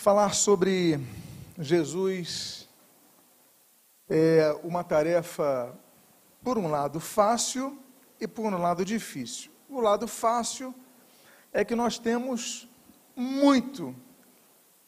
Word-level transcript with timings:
Falar 0.00 0.32
sobre 0.34 0.98
Jesus 1.58 2.66
é 4.08 4.58
uma 4.64 4.82
tarefa, 4.82 5.78
por 6.42 6.56
um 6.56 6.70
lado, 6.70 6.98
fácil 6.98 7.78
e 8.18 8.26
por 8.26 8.46
um 8.46 8.56
lado, 8.56 8.82
difícil. 8.82 9.50
O 9.68 9.78
lado 9.78 10.08
fácil 10.08 10.74
é 11.52 11.66
que 11.66 11.74
nós 11.74 11.98
temos 11.98 12.66
muito 13.14 13.94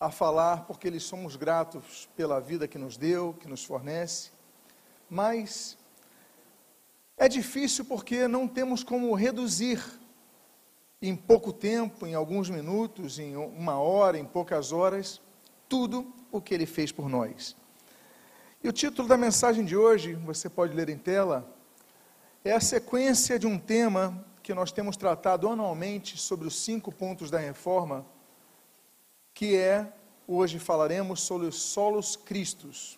a 0.01 0.11
falar, 0.11 0.65
porque 0.65 0.89
lhe 0.89 0.99
somos 0.99 1.37
gratos 1.37 2.09
pela 2.17 2.41
vida 2.41 2.67
que 2.67 2.79
nos 2.79 2.97
deu, 2.97 3.37
que 3.39 3.47
nos 3.47 3.63
fornece, 3.63 4.31
mas 5.11 5.77
é 7.19 7.29
difícil 7.29 7.85
porque 7.85 8.27
não 8.27 8.49
temos 8.49 8.83
como 8.83 9.13
reduzir 9.13 9.79
em 11.03 11.17
pouco 11.17 11.53
tempo, 11.53 12.07
em 12.07 12.15
alguns 12.15 12.49
minutos, 12.49 13.19
em 13.19 13.35
uma 13.37 13.77
hora, 13.81 14.17
em 14.17 14.25
poucas 14.25 14.71
horas, 14.71 15.21
tudo 15.69 16.07
o 16.31 16.41
que 16.41 16.55
ele 16.55 16.65
fez 16.65 16.93
por 16.93 17.09
nós. 17.09 17.57
E 18.63 18.69
o 18.69 18.73
título 18.73 19.09
da 19.09 19.17
mensagem 19.17 19.65
de 19.65 19.77
hoje, 19.77 20.15
você 20.15 20.49
pode 20.49 20.73
ler 20.73 20.89
em 20.89 20.97
tela, 20.97 21.53
é 22.45 22.53
a 22.53 22.61
sequência 22.61 23.37
de 23.37 23.49
um 23.49 23.59
tema 23.59 24.25
que 24.45 24.55
nós 24.55 24.71
temos 24.71 24.97
tratado 24.97 25.49
anualmente 25.49 26.17
sobre 26.17 26.47
os 26.47 26.63
cinco 26.63 26.93
pontos 26.93 27.31
da 27.31 27.39
reforma, 27.39 28.07
que 29.35 29.57
é, 29.57 29.93
hoje 30.27 30.61
falaremos 30.61 31.21
sobre 31.21 31.49
os 31.49 31.61
solos 31.61 32.15
cristos. 32.15 32.97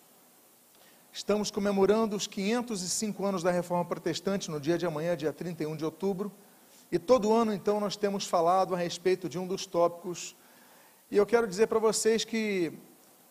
Estamos 1.11 1.49
comemorando 1.49 2.15
os 2.15 2.27
505 2.27 3.25
anos 3.25 3.41
da 3.41 3.49
reforma 3.49 3.85
protestante 3.85 4.51
no 4.51 4.59
dia 4.59 4.77
de 4.77 4.85
amanhã, 4.85 5.17
dia 5.17 5.33
31 5.33 5.75
de 5.75 5.85
outubro, 5.85 6.31
e 6.91 6.99
todo 6.99 7.33
ano, 7.33 7.53
então, 7.53 7.79
nós 7.79 7.95
temos 7.95 8.25
falado 8.25 8.75
a 8.75 8.77
respeito 8.77 9.27
de 9.27 9.39
um 9.39 9.47
dos 9.47 9.65
tópicos. 9.65 10.35
E 11.09 11.17
eu 11.17 11.25
quero 11.25 11.47
dizer 11.47 11.67
para 11.67 11.79
vocês 11.79 12.23
que 12.23 12.73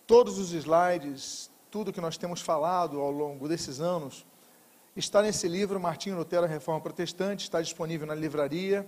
todos 0.07 0.39
os 0.39 0.53
slides, 0.53 1.51
tudo 1.71 1.93
que 1.93 2.01
nós 2.01 2.17
temos 2.17 2.41
falado 2.41 3.01
ao 3.01 3.11
longo 3.11 3.49
desses 3.49 3.81
anos, 3.81 4.27
está 4.97 5.23
nesse 5.23 5.49
livro, 5.49 5.79
Martinho 5.81 6.17
Lutero, 6.17 6.47
Reforma 6.47 6.81
Protestante, 6.81 7.45
está 7.45 7.63
disponível 7.63 8.07
na 8.07 8.15
livraria. 8.15 8.87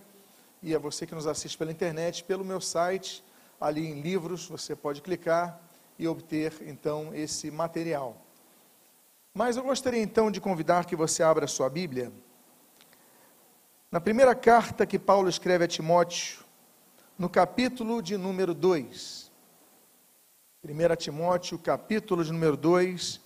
E 0.63 0.75
a 0.75 0.79
você 0.79 1.07
que 1.07 1.15
nos 1.15 1.27
assiste 1.27 1.57
pela 1.57 1.71
internet, 1.71 2.25
pelo 2.25 2.45
meu 2.45 2.61
site, 2.61 3.25
ali 3.61 3.87
em 3.87 4.01
livros, 4.01 4.47
você 4.49 4.75
pode 4.75 5.01
clicar 5.01 5.61
e 5.99 6.09
obter, 6.09 6.53
então, 6.67 7.15
esse 7.15 7.51
material. 7.51 8.17
Mas 9.33 9.57
eu 9.57 9.63
gostaria, 9.63 10.03
então, 10.03 10.31
de 10.31 10.41
convidar 10.41 10.87
que 10.87 10.97
você 10.97 11.23
abra 11.23 11.45
a 11.45 11.49
sua 11.49 11.71
Bíblia 11.71 12.13
na 13.97 14.01
primeira 14.01 14.35
carta 14.35 14.85
que 14.85 14.99
Paulo 14.99 15.27
escreve 15.27 15.65
a 15.65 15.67
Timóteo, 15.67 16.45
no 17.19 17.31
capítulo 17.31 18.03
de 18.03 18.19
número 18.19 18.53
2. 18.53 19.33
1 20.63 20.97
Timóteo, 20.97 21.59
capítulo 21.59 22.23
de 22.23 22.31
número 22.31 22.59
2, 22.59 23.19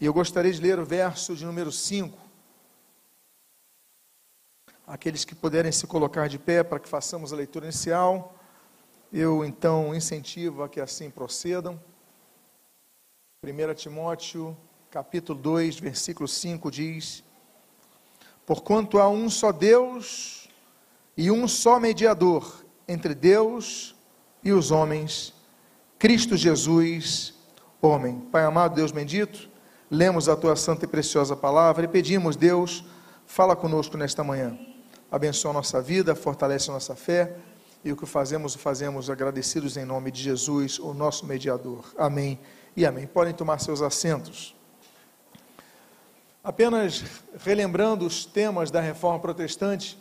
e 0.00 0.06
eu 0.06 0.14
gostaria 0.14 0.52
de 0.52 0.60
ler 0.60 0.78
o 0.78 0.86
verso 0.86 1.34
de 1.34 1.44
número 1.44 1.72
5. 1.72 2.16
Aqueles 4.86 5.24
que 5.24 5.34
puderem 5.34 5.72
se 5.72 5.88
colocar 5.88 6.28
de 6.28 6.38
pé 6.38 6.62
para 6.62 6.78
que 6.78 6.88
façamos 6.88 7.32
a 7.32 7.36
leitura 7.36 7.64
inicial, 7.64 8.32
eu 9.12 9.44
então 9.44 9.92
incentivo 9.92 10.62
a 10.62 10.68
que 10.68 10.80
assim 10.80 11.10
procedam. 11.10 11.82
1 13.42 13.74
Timóteo, 13.74 14.56
capítulo 14.88 15.36
2, 15.36 15.80
versículo 15.80 16.28
5 16.28 16.70
diz: 16.70 17.24
Porquanto 18.46 18.98
há 18.98 19.08
um 19.08 19.30
só 19.30 19.52
Deus 19.52 20.48
e 21.16 21.30
um 21.30 21.46
só 21.46 21.78
mediador 21.78 22.64
entre 22.88 23.14
Deus 23.14 23.94
e 24.42 24.52
os 24.52 24.70
homens, 24.70 25.32
Cristo 25.98 26.36
Jesus, 26.36 27.34
homem. 27.80 28.20
Pai 28.32 28.44
amado, 28.44 28.74
Deus 28.74 28.90
bendito, 28.90 29.48
lemos 29.90 30.28
a 30.28 30.36
tua 30.36 30.56
santa 30.56 30.84
e 30.84 30.88
preciosa 30.88 31.36
palavra 31.36 31.84
e 31.84 31.88
pedimos, 31.88 32.34
Deus, 32.34 32.84
fala 33.26 33.54
conosco 33.54 33.96
nesta 33.96 34.24
manhã. 34.24 34.58
Abençoa 35.10 35.50
a 35.50 35.54
nossa 35.54 35.80
vida, 35.80 36.14
fortalece 36.14 36.70
a 36.70 36.74
nossa 36.74 36.96
fé 36.96 37.36
e 37.84 37.92
o 37.92 37.96
que 37.96 38.06
fazemos, 38.06 38.54
o 38.54 38.58
fazemos 38.58 39.10
agradecidos 39.10 39.76
em 39.76 39.84
nome 39.84 40.10
de 40.10 40.22
Jesus, 40.22 40.78
o 40.78 40.94
nosso 40.94 41.26
mediador. 41.26 41.92
Amém 41.98 42.40
e 42.76 42.86
amém. 42.86 43.06
Podem 43.06 43.34
tomar 43.34 43.58
seus 43.58 43.82
assentos. 43.82 44.56
Apenas 46.44 47.04
relembrando 47.38 48.04
os 48.04 48.24
temas 48.24 48.68
da 48.68 48.80
reforma 48.80 49.20
protestante 49.20 49.96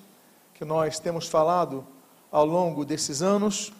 que 0.55 0.65
nós 0.65 0.97
temos 0.97 1.27
falado 1.27 1.85
ao 2.31 2.47
longo 2.47 2.83
desses 2.83 3.21
anos, 3.21 3.71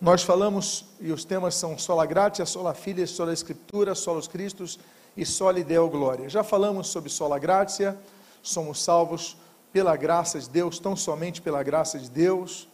nós 0.00 0.22
falamos, 0.22 0.86
e 0.98 1.12
os 1.12 1.26
temas 1.26 1.56
são 1.56 1.76
sola 1.76 2.06
gratia, 2.06 2.46
sola 2.46 2.72
filia, 2.72 3.06
sola 3.06 3.34
escritura, 3.34 3.94
solos 3.94 4.26
Christus 4.26 4.78
e 5.14 5.26
sola 5.26 5.62
deo 5.62 5.90
glória. 5.90 6.26
Já 6.26 6.42
falamos 6.42 6.88
sobre 6.88 7.10
sola 7.10 7.38
gratia, 7.38 7.98
somos 8.42 8.82
salvos 8.82 9.36
pela 9.70 9.94
graça 9.94 10.40
de 10.40 10.48
Deus, 10.48 10.78
tão 10.78 10.96
somente 10.96 11.42
pela 11.42 11.62
graça 11.62 11.98
de 11.98 12.08
Deus, 12.08 12.66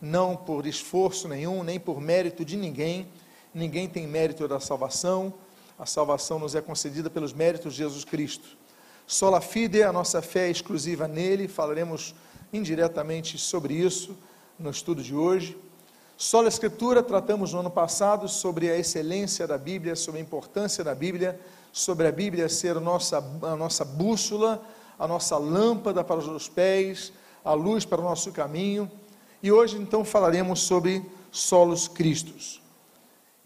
não 0.00 0.34
por 0.34 0.66
esforço 0.66 1.28
nenhum, 1.28 1.62
nem 1.62 1.78
por 1.78 2.00
mérito 2.00 2.44
de 2.44 2.56
ninguém. 2.56 3.08
Ninguém 3.54 3.88
tem 3.88 4.08
mérito 4.08 4.48
da 4.48 4.58
salvação. 4.58 5.34
A 5.78 5.86
salvação 5.86 6.40
nos 6.40 6.56
é 6.56 6.60
concedida 6.60 7.08
pelos 7.08 7.32
méritos 7.32 7.74
de 7.74 7.78
Jesus 7.78 8.04
Cristo. 8.04 8.57
Sola 9.10 9.40
fide, 9.40 9.82
a 9.82 9.90
nossa 9.90 10.20
fé 10.20 10.48
é 10.48 10.50
exclusiva 10.50 11.08
nele, 11.08 11.48
falaremos 11.48 12.14
indiretamente 12.52 13.38
sobre 13.38 13.72
isso 13.72 14.14
no 14.58 14.68
estudo 14.68 15.02
de 15.02 15.14
hoje. 15.14 15.56
Sola 16.14 16.46
Escritura, 16.46 17.02
tratamos 17.02 17.54
no 17.54 17.60
ano 17.60 17.70
passado 17.70 18.28
sobre 18.28 18.70
a 18.70 18.76
excelência 18.76 19.46
da 19.46 19.56
Bíblia, 19.56 19.96
sobre 19.96 20.20
a 20.20 20.22
importância 20.22 20.84
da 20.84 20.94
Bíblia, 20.94 21.40
sobre 21.72 22.06
a 22.06 22.12
Bíblia 22.12 22.50
ser 22.50 22.76
a 22.76 22.80
nossa, 22.80 23.16
a 23.16 23.56
nossa 23.56 23.82
bússola, 23.82 24.62
a 24.98 25.08
nossa 25.08 25.38
lâmpada 25.38 26.04
para 26.04 26.18
os 26.18 26.46
pés, 26.46 27.10
a 27.42 27.54
luz 27.54 27.86
para 27.86 28.02
o 28.02 28.04
nosso 28.04 28.30
caminho. 28.30 28.90
E 29.42 29.50
hoje 29.50 29.78
então 29.78 30.04
falaremos 30.04 30.60
sobre 30.60 31.02
solos 31.32 31.88
cristos. 31.88 32.60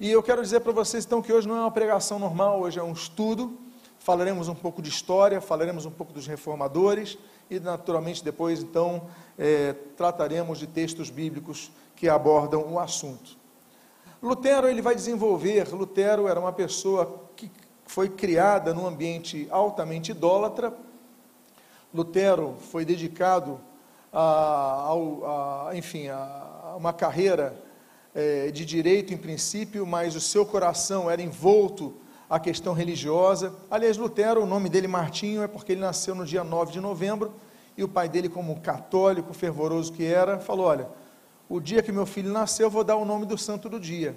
E 0.01 0.11
eu 0.11 0.25
quero 0.25 0.43
dizer 0.43 0.59
para 0.59 0.73
vocês 0.73 1.05
então 1.05 1.23
que 1.23 1.33
hoje 1.33 1.47
não 1.47 1.57
é 1.57 1.61
uma 1.61 1.71
pregação 1.71 2.19
normal, 2.19 2.63
hoje 2.63 2.81
é 2.81 2.83
um 2.83 2.93
estudo 2.93 3.57
falaremos 4.03 4.49
um 4.49 4.55
pouco 4.55 4.83
de 4.83 4.89
história, 4.89 5.41
falaremos 5.41 5.87
um 5.87 5.91
pouco 5.91 6.13
dos 6.13 6.27
reformadores 6.27 7.17
e, 7.49 7.61
naturalmente, 7.61 8.25
depois, 8.25 8.61
então, 8.61 9.09
é, 9.39 9.75
trataremos 9.97 10.59
de 10.59 10.67
textos 10.67 11.09
bíblicos 11.09 11.71
que 11.95 12.09
abordam 12.09 12.73
o 12.73 12.81
assunto. 12.81 13.39
Lutero, 14.21 14.69
ele 14.69 14.83
vai 14.83 14.95
desenvolver, 14.95 15.73
Lutero 15.73 16.27
era 16.27 16.39
uma 16.41 16.53
pessoa 16.53 17.29
que 17.37 17.51
foi 17.87 18.09
criada 18.09 18.75
num 18.75 18.87
ambiente 18.87 19.47
altamente 19.51 20.11
idólatra, 20.11 20.73
Lutero 21.95 22.57
foi 22.59 22.85
dedicado 22.85 23.61
a, 24.13 24.89
a, 24.91 25.69
a 25.69 25.77
enfim, 25.77 26.09
a, 26.09 26.75
uma 26.77 26.93
carreira 26.93 27.55
é, 28.15 28.51
de 28.51 28.65
direito 28.65 29.15
em 29.15 29.17
princípio, 29.17 29.87
mas 29.87 30.17
o 30.17 30.21
seu 30.21 30.45
coração 30.45 31.11
era 31.11 31.23
envolto 31.23 32.02
a 32.33 32.41
questão 32.41 32.73
religiosa. 32.73 33.55
Aliás, 33.71 33.99
Lutero, 33.99 34.43
o 34.43 34.47
nome 34.47 34.71
dele 34.71 34.89
Martinho 34.89 35.43
é 35.43 35.47
porque 35.47 35.73
ele 35.73 35.83
nasceu 35.83 36.15
no 36.15 36.25
dia 36.25 36.43
9 36.43 36.73
de 36.73 36.81
novembro 36.81 37.35
e 37.77 37.85
o 37.85 37.89
pai 37.89 38.09
dele, 38.09 38.27
como 38.27 38.59
católico 38.63 39.35
fervoroso 39.35 39.93
que 39.93 40.03
era, 40.03 40.39
falou: 40.39 40.65
Olha, 40.65 40.89
o 41.47 41.61
dia 41.61 41.83
que 41.83 41.93
meu 41.93 42.07
filho 42.07 42.33
nasceu, 42.33 42.69
eu 42.69 42.71
vou 42.71 42.83
dar 42.83 42.97
o 42.97 43.05
nome 43.05 43.27
do 43.27 43.37
santo 43.37 43.69
do 43.69 43.79
dia. 43.79 44.17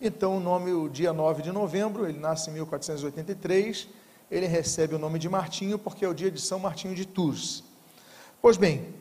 Então, 0.00 0.36
o 0.36 0.40
nome, 0.40 0.72
o 0.72 0.88
dia 0.88 1.12
9 1.12 1.42
de 1.42 1.52
novembro, 1.52 2.08
ele 2.08 2.18
nasce 2.18 2.50
em 2.50 2.54
1483, 2.54 3.88
ele 4.28 4.46
recebe 4.46 4.96
o 4.96 4.98
nome 4.98 5.20
de 5.20 5.28
Martinho 5.28 5.78
porque 5.78 6.04
é 6.04 6.08
o 6.08 6.14
dia 6.14 6.32
de 6.32 6.40
São 6.40 6.58
Martinho 6.58 6.92
de 6.92 7.06
Tours. 7.06 7.62
Pois 8.42 8.56
bem, 8.56 8.92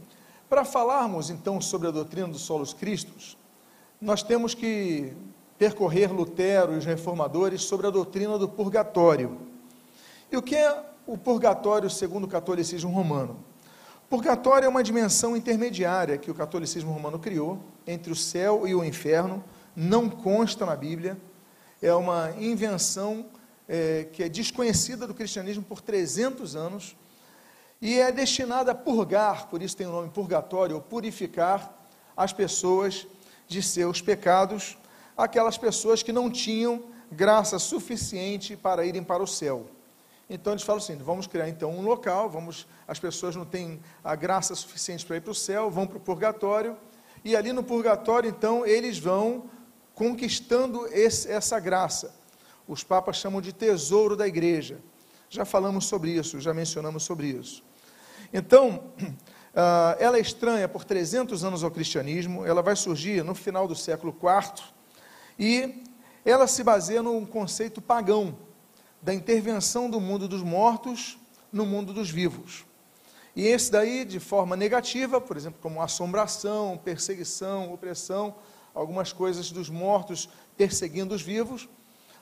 para 0.48 0.64
falarmos 0.64 1.32
então 1.32 1.60
sobre 1.60 1.88
a 1.88 1.92
doutrina 1.92 2.28
dos 2.28 2.42
solos 2.42 2.72
cristos, 2.72 3.36
nós 4.00 4.22
temos 4.22 4.54
que 4.54 5.12
percorrer 5.58 6.14
Lutero 6.14 6.74
e 6.74 6.78
os 6.78 6.86
reformadores 6.86 7.64
sobre 7.64 7.88
a 7.88 7.90
doutrina 7.90 8.38
do 8.38 8.48
purgatório. 8.48 9.38
E 10.32 10.38
o 10.38 10.42
que 10.42 10.56
é 10.56 10.84
o 11.06 11.18
purgatório 11.18 11.90
segundo 11.90 12.26
o 12.26 12.28
catolicismo 12.28 12.92
romano? 12.92 13.38
Purgatório 14.10 14.66
é 14.66 14.70
uma 14.70 14.84
dimensão 14.84 15.36
intermediária 15.36 16.18
que 16.18 16.32
o 16.32 16.36
catolicismo 16.36 16.92
romano 16.92 17.20
criou 17.20 17.60
entre 17.86 18.12
o 18.12 18.16
céu 18.16 18.68
e 18.68 18.74
o 18.74 18.84
inferno, 18.84 19.44
não 19.76 20.10
consta 20.10 20.66
na 20.66 20.76
Bíblia, 20.76 21.18
é 21.82 21.94
uma 21.94 22.32
invenção 22.40 23.26
é, 23.68 24.08
que 24.12 24.24
é 24.24 24.30
desconhecida 24.30 25.06
do 25.06 25.14
cristianismo 25.14 25.64
por 25.64 25.82
300 25.82 26.56
anos 26.56 26.96
e 27.82 28.00
é 28.00 28.12
destinada 28.12 28.72
a 28.72 28.76
purgar, 28.76 29.48
por 29.48 29.62
isso 29.62 29.76
tem 29.76 29.86
o 29.86 29.92
nome 29.92 30.10
purgatório, 30.10 30.76
ou 30.76 30.82
purificar 30.82 31.72
as 32.16 32.34
pessoas 32.34 33.06
de 33.48 33.62
seus 33.62 34.02
pecados 34.02 34.78
aquelas 35.18 35.58
pessoas 35.58 36.04
que 36.04 36.14
não 36.14 36.30
tinham 36.30 36.84
graça 37.12 37.58
suficiente 37.58 38.56
para 38.56 38.86
irem 38.86 39.04
para 39.04 39.24
o 39.24 39.28
céu. 39.28 39.66
Então 40.30 40.54
eles 40.54 40.64
falam 40.64 40.82
assim: 40.82 40.96
vamos 40.98 41.26
criar 41.26 41.50
então 41.50 41.72
um 41.72 41.82
local, 41.82 42.30
vamos, 42.30 42.68
as 42.88 43.00
pessoas 43.00 43.36
não 43.36 43.46
têm 43.46 43.80
a 44.04 44.16
graça 44.16 44.54
suficiente 44.54 45.06
para 45.06 45.18
ir 45.18 45.22
para 45.22 45.32
o 45.32 45.36
céu, 45.36 45.72
vão 45.72 45.88
para 45.88 45.98
o 45.98 46.02
purgatório, 46.02 46.78
e 47.24 47.36
ali 47.36 47.52
no 47.52 47.64
purgatório, 47.64 48.30
então, 48.30 48.66
eles 48.66 49.00
vão 49.00 49.50
conquistando 49.94 50.88
esse, 50.88 51.30
essa 51.30 51.60
graça. 51.60 52.16
Os 52.68 52.84
papas 52.84 53.18
chamam 53.18 53.42
de 53.42 53.52
tesouro 53.52 54.16
da 54.16 54.28
igreja. 54.28 54.80
Já 55.30 55.44
falamos 55.44 55.86
sobre 55.86 56.12
isso, 56.12 56.40
já 56.40 56.54
mencionamos 56.54 57.04
sobre 57.04 57.28
isso. 57.28 57.64
Então, 58.34 58.84
uh, 59.02 59.96
ela 60.00 60.18
é 60.18 60.22
estranha 60.22 60.68
por 60.68 60.84
300 60.84 61.44
anos 61.44 61.64
ao 61.64 61.72
cristianismo, 61.72 62.46
ela 62.46 62.62
vai 62.62 62.76
surgir 62.76 63.24
no 63.24 63.34
final 63.34 63.68
do 63.68 63.76
século 63.76 64.16
IV 64.16 64.77
e 65.38 65.84
ela 66.26 66.48
se 66.48 66.64
baseia 66.64 67.02
num 67.02 67.26
conceito 67.26 67.82
pagão 67.82 68.38
da 69.02 69.14
intervenção 69.14 69.90
do 69.90 70.00
mundo 70.00 70.28
dos 70.28 70.42
mortos 70.42 71.18
no 71.52 71.66
mundo 71.66 71.94
dos 71.94 72.10
vivos. 72.10 72.66
E 73.36 73.46
esse 73.46 73.72
daí, 73.72 74.04
de 74.04 74.20
forma 74.20 74.56
negativa, 74.56 75.22
por 75.22 75.38
exemplo, 75.38 75.60
como 75.62 75.82
assombração, 75.82 76.78
perseguição, 76.84 77.72
opressão, 77.72 78.36
algumas 78.74 79.14
coisas 79.14 79.52
dos 79.52 79.70
mortos 79.70 80.28
perseguindo 80.58 81.14
os 81.14 81.22
vivos, 81.22 81.70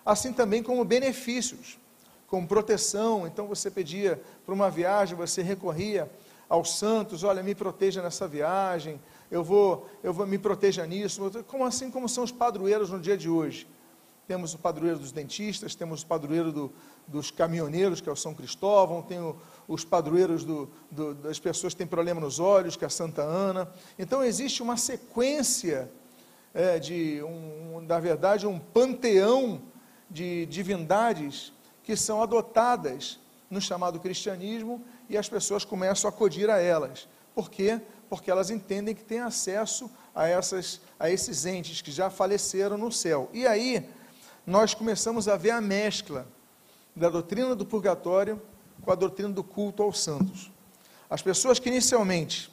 assim 0.05 0.33
também 0.33 0.61
como 0.61 0.83
benefícios, 0.83 1.79
como 2.27 2.47
proteção. 2.47 3.25
Então 3.25 3.47
você 3.47 3.71
pedia 3.71 4.21
para 4.45 4.53
uma 4.53 4.69
viagem, 4.69 5.15
você 5.15 5.41
recorria 5.41 6.11
aos 6.49 6.77
santos, 6.77 7.23
olha, 7.23 7.41
me 7.41 7.55
proteja 7.55 8.01
nessa 8.01 8.27
viagem, 8.27 9.01
eu 9.35 9.43
vou, 9.43 9.89
eu 10.01 10.13
vou 10.13 10.25
me 10.25 10.37
proteja 10.37 10.85
nisso, 10.85 11.29
como 11.47 11.65
assim 11.65 11.91
como 11.91 12.07
são 12.07 12.23
os 12.23 12.31
padroeiros 12.31 12.89
no 12.89 12.99
dia 12.99 13.17
de 13.17 13.29
hoje. 13.29 13.67
Temos 14.25 14.53
o 14.53 14.57
padroeiro 14.57 14.97
dos 14.97 15.11
dentistas, 15.11 15.75
temos 15.75 16.03
o 16.03 16.05
padroeiro 16.05 16.53
do, 16.53 16.73
dos 17.05 17.31
caminhoneiros, 17.31 17.99
que 17.99 18.07
é 18.07 18.11
o 18.11 18.15
São 18.15 18.33
Cristóvão, 18.33 19.01
tem 19.01 19.19
o, 19.19 19.35
os 19.67 19.83
padroeiros 19.83 20.45
do, 20.45 20.69
do, 20.89 21.13
das 21.13 21.37
pessoas 21.37 21.73
que 21.73 21.79
têm 21.79 21.87
problema 21.87 22.21
nos 22.21 22.39
olhos, 22.39 22.77
que 22.77 22.85
é 22.85 22.87
a 22.87 22.89
Santa 22.89 23.21
Ana. 23.23 23.69
Então 23.99 24.23
existe 24.23 24.63
uma 24.63 24.77
sequência 24.77 25.91
é, 26.53 26.79
de, 26.79 27.21
um, 27.21 27.81
na 27.81 27.99
verdade, 27.99 28.47
um 28.47 28.57
panteão 28.57 29.61
de 30.09 30.45
divindades 30.45 31.51
que 31.83 31.97
são 31.97 32.23
adotadas 32.23 33.19
no 33.49 33.59
chamado 33.59 33.99
cristianismo 33.99 34.81
e 35.09 35.17
as 35.17 35.27
pessoas 35.27 35.65
começam 35.65 36.09
a 36.09 36.13
acudir 36.13 36.49
a 36.49 36.57
elas. 36.57 37.07
Por 37.35 37.51
quê? 37.51 37.81
Porque 37.81 37.85
elas 38.29 38.49
entendem 38.49 38.95
que 38.95 39.03
têm 39.03 39.19
acesso 39.19 39.89
a, 40.13 40.27
essas, 40.27 40.81
a 40.99 41.09
esses 41.09 41.45
entes 41.45 41.81
que 41.81 41.91
já 41.91 42.09
faleceram 42.09 42.77
no 42.77 42.91
céu. 42.91 43.29
E 43.33 43.45
aí 43.45 43.89
nós 44.45 44.73
começamos 44.73 45.27
a 45.27 45.35
ver 45.35 45.51
a 45.51 45.61
mescla 45.61 46.27
da 46.95 47.09
doutrina 47.09 47.55
do 47.55 47.65
purgatório 47.65 48.41
com 48.81 48.91
a 48.91 48.95
doutrina 48.95 49.29
do 49.29 49.43
culto 49.43 49.83
aos 49.83 49.99
santos. 49.99 50.51
As 51.09 51.21
pessoas 51.21 51.59
que 51.59 51.69
inicialmente 51.69 52.51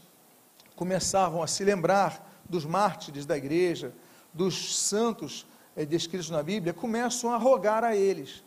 começavam 0.74 1.42
a 1.42 1.46
se 1.46 1.64
lembrar 1.64 2.28
dos 2.48 2.64
mártires 2.64 3.24
da 3.24 3.36
igreja, 3.36 3.94
dos 4.32 4.78
santos 4.78 5.46
é, 5.76 5.84
descritos 5.84 6.30
na 6.30 6.42
Bíblia, 6.42 6.72
começam 6.72 7.32
a 7.32 7.36
rogar 7.36 7.84
a 7.84 7.94
eles, 7.94 8.42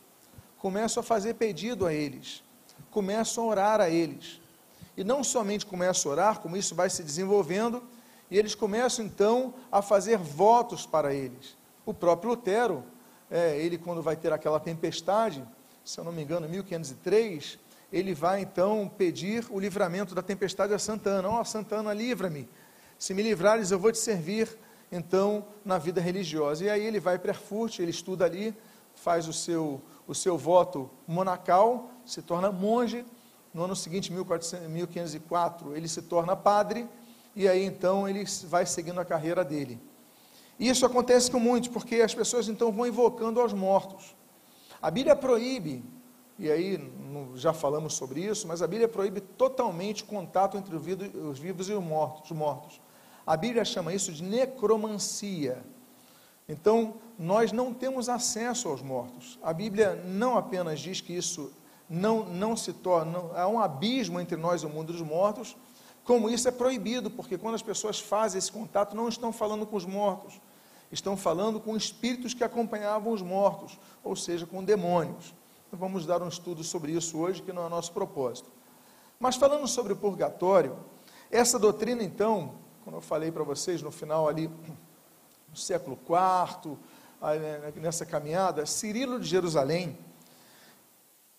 começam 0.58 1.00
a 1.00 1.04
fazer 1.04 1.34
pedido 1.34 1.86
a 1.86 1.92
eles, 1.92 2.42
começam 2.90 3.44
a 3.44 3.46
orar 3.46 3.80
a 3.80 3.88
eles. 3.88 4.40
E 4.96 5.04
não 5.04 5.22
somente 5.22 5.66
começam 5.66 6.10
a 6.10 6.14
orar, 6.14 6.40
como 6.40 6.56
isso 6.56 6.74
vai 6.74 6.88
se 6.88 7.02
desenvolvendo, 7.02 7.82
e 8.30 8.38
eles 8.38 8.54
começam 8.54 9.04
então 9.04 9.54
a 9.70 9.82
fazer 9.82 10.18
votos 10.18 10.86
para 10.86 11.14
eles. 11.14 11.56
O 11.84 11.94
próprio 11.94 12.30
Lutero, 12.30 12.82
é, 13.30 13.58
ele 13.58 13.78
quando 13.78 14.02
vai 14.02 14.16
ter 14.16 14.32
aquela 14.32 14.58
tempestade, 14.58 15.44
se 15.84 15.98
eu 15.98 16.04
não 16.04 16.12
me 16.12 16.22
engano, 16.22 16.48
1503, 16.48 17.58
ele 17.92 18.14
vai 18.14 18.40
então 18.40 18.90
pedir 18.98 19.46
o 19.50 19.60
livramento 19.60 20.14
da 20.14 20.22
tempestade 20.22 20.74
a 20.74 20.78
Santana. 20.78 21.28
Ó, 21.28 21.40
oh, 21.40 21.44
Santana, 21.44 21.92
livra-me. 21.92 22.48
Se 22.98 23.14
me 23.14 23.22
livrares, 23.22 23.70
eu 23.70 23.78
vou 23.78 23.92
te 23.92 23.98
servir 23.98 24.48
então 24.90 25.44
na 25.64 25.78
vida 25.78 26.00
religiosa. 26.00 26.64
E 26.64 26.70
aí 26.70 26.84
ele 26.84 26.98
vai 26.98 27.18
para 27.18 27.30
Erfurt, 27.30 27.78
ele 27.78 27.90
estuda 27.90 28.24
ali, 28.24 28.54
faz 28.94 29.28
o 29.28 29.32
seu, 29.32 29.80
o 30.06 30.14
seu 30.14 30.36
voto 30.36 30.90
monacal, 31.06 31.90
se 32.04 32.22
torna 32.22 32.50
monge. 32.50 33.04
No 33.56 33.64
ano 33.64 33.74
seguinte, 33.74 34.12
1504, 34.12 35.74
ele 35.74 35.88
se 35.88 36.02
torna 36.02 36.36
padre, 36.36 36.86
e 37.34 37.48
aí 37.48 37.64
então 37.64 38.06
ele 38.06 38.22
vai 38.44 38.66
seguindo 38.66 39.00
a 39.00 39.04
carreira 39.04 39.42
dele. 39.42 39.80
E 40.58 40.68
isso 40.68 40.84
acontece 40.84 41.30
com 41.30 41.40
muitos, 41.40 41.70
porque 41.70 41.94
as 42.02 42.14
pessoas 42.14 42.48
então 42.50 42.70
vão 42.70 42.86
invocando 42.86 43.40
aos 43.40 43.54
mortos. 43.54 44.14
A 44.82 44.90
Bíblia 44.90 45.16
proíbe, 45.16 45.82
e 46.38 46.50
aí 46.50 46.92
já 47.36 47.54
falamos 47.54 47.94
sobre 47.94 48.20
isso, 48.20 48.46
mas 48.46 48.60
a 48.60 48.66
Bíblia 48.66 48.88
proíbe 48.88 49.22
totalmente 49.22 50.02
o 50.02 50.06
contato 50.06 50.58
entre 50.58 50.76
os 50.76 51.38
vivos 51.38 51.70
e 51.70 51.72
os 51.72 51.82
mortos. 51.82 52.78
A 53.26 53.38
Bíblia 53.38 53.64
chama 53.64 53.94
isso 53.94 54.12
de 54.12 54.22
necromancia. 54.22 55.64
Então, 56.46 56.96
nós 57.18 57.52
não 57.52 57.72
temos 57.72 58.10
acesso 58.10 58.68
aos 58.68 58.82
mortos. 58.82 59.38
A 59.42 59.54
Bíblia 59.54 59.94
não 60.04 60.36
apenas 60.36 60.78
diz 60.78 61.00
que 61.00 61.14
isso 61.14 61.50
não, 61.88 62.24
não 62.24 62.56
se 62.56 62.72
torna, 62.72 63.12
não, 63.12 63.36
há 63.36 63.46
um 63.46 63.60
abismo 63.60 64.20
entre 64.20 64.36
nós 64.36 64.62
e 64.62 64.66
o 64.66 64.68
mundo 64.68 64.92
dos 64.92 65.02
mortos, 65.02 65.56
como 66.04 66.30
isso 66.30 66.48
é 66.48 66.50
proibido, 66.50 67.10
porque 67.10 67.36
quando 67.36 67.54
as 67.56 67.62
pessoas 67.62 67.98
fazem 67.98 68.38
esse 68.38 68.50
contato, 68.50 68.94
não 68.94 69.08
estão 69.08 69.32
falando 69.32 69.66
com 69.66 69.76
os 69.76 69.84
mortos, 69.84 70.40
estão 70.90 71.16
falando 71.16 71.60
com 71.60 71.76
espíritos 71.76 72.32
que 72.32 72.44
acompanhavam 72.44 73.12
os 73.12 73.22
mortos, 73.22 73.78
ou 74.04 74.14
seja, 74.14 74.46
com 74.46 74.62
demônios. 74.62 75.34
Então, 75.66 75.78
vamos 75.78 76.06
dar 76.06 76.22
um 76.22 76.28
estudo 76.28 76.62
sobre 76.62 76.92
isso 76.92 77.18
hoje, 77.18 77.42
que 77.42 77.52
não 77.52 77.66
é 77.66 77.68
nosso 77.68 77.92
propósito. 77.92 78.50
Mas 79.18 79.36
falando 79.36 79.66
sobre 79.66 79.92
o 79.92 79.96
purgatório, 79.96 80.76
essa 81.30 81.58
doutrina, 81.58 82.02
então, 82.04 82.54
como 82.84 82.98
eu 82.98 83.00
falei 83.00 83.32
para 83.32 83.42
vocês 83.42 83.82
no 83.82 83.90
final 83.90 84.28
ali, 84.28 84.48
no 85.48 85.56
século 85.56 85.98
IV, 85.98 86.76
né, 87.20 87.72
nessa 87.76 88.06
caminhada, 88.06 88.64
Cirilo 88.64 89.18
de 89.18 89.26
Jerusalém, 89.26 89.98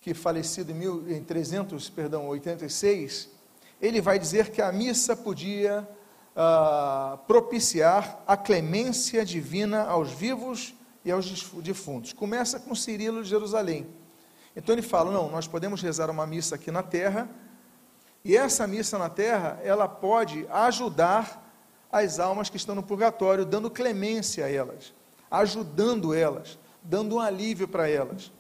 que 0.08 0.14
falecido 0.14 0.72
em, 0.72 0.76
mil, 0.76 1.12
em 1.12 1.22
386, 1.22 3.30
ele 3.82 4.00
vai 4.00 4.18
dizer 4.18 4.52
que 4.52 4.62
a 4.62 4.72
missa 4.72 5.18
podia 5.18 5.86
ah, 6.34 7.20
propiciar 7.28 8.24
a 8.26 8.38
clemência 8.38 9.26
divina 9.26 9.84
aos 9.84 10.14
vivos 10.14 10.74
e 11.04 11.12
aos 11.12 11.52
defuntos. 11.62 12.14
Começa 12.14 12.58
com 12.58 12.74
Cirilo 12.74 13.22
de 13.22 13.28
Jerusalém. 13.28 13.86
Então 14.56 14.74
ele 14.74 14.82
fala: 14.82 15.12
não, 15.12 15.30
nós 15.30 15.46
podemos 15.46 15.82
rezar 15.82 16.10
uma 16.10 16.26
missa 16.26 16.56
aqui 16.56 16.72
na 16.72 16.82
terra 16.82 17.30
e 18.24 18.38
essa 18.38 18.66
missa 18.66 18.98
na 18.98 19.10
terra, 19.10 19.60
ela 19.62 19.90
pode 19.90 20.48
ajudar 20.50 21.54
as 21.92 22.18
almas 22.18 22.50
que 22.50 22.56
estão 22.56 22.76
no 22.76 22.84
purgatório, 22.84 23.46
dando 23.46 23.70
clemência 23.70 24.46
a 24.46 24.50
elas, 24.50 24.94
ajudando 25.30 26.14
elas, 26.14 26.58
dando 26.82 27.16
um 27.16 27.20
alívio 27.20 27.68
para 27.68 27.90
elas. 27.90 28.32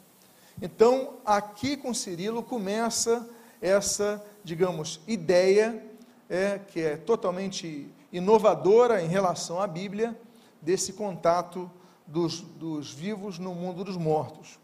Então, 0.61 1.17
aqui 1.23 1.77
com 1.77 1.93
Cirilo 1.93 2.41
começa 2.41 3.29
essa, 3.61 4.25
digamos, 4.43 4.99
ideia 5.07 5.85
é, 6.27 6.59
que 6.59 6.81
é 6.81 6.97
totalmente 6.97 7.93
inovadora 8.11 9.01
em 9.01 9.07
relação 9.07 9.61
à 9.61 9.67
Bíblia, 9.67 10.19
desse 10.59 10.93
contato 10.93 11.69
dos, 12.07 12.41
dos 12.41 12.91
vivos 12.91 13.37
no 13.37 13.53
mundo 13.53 13.83
dos 13.83 13.97
mortos. 13.97 14.59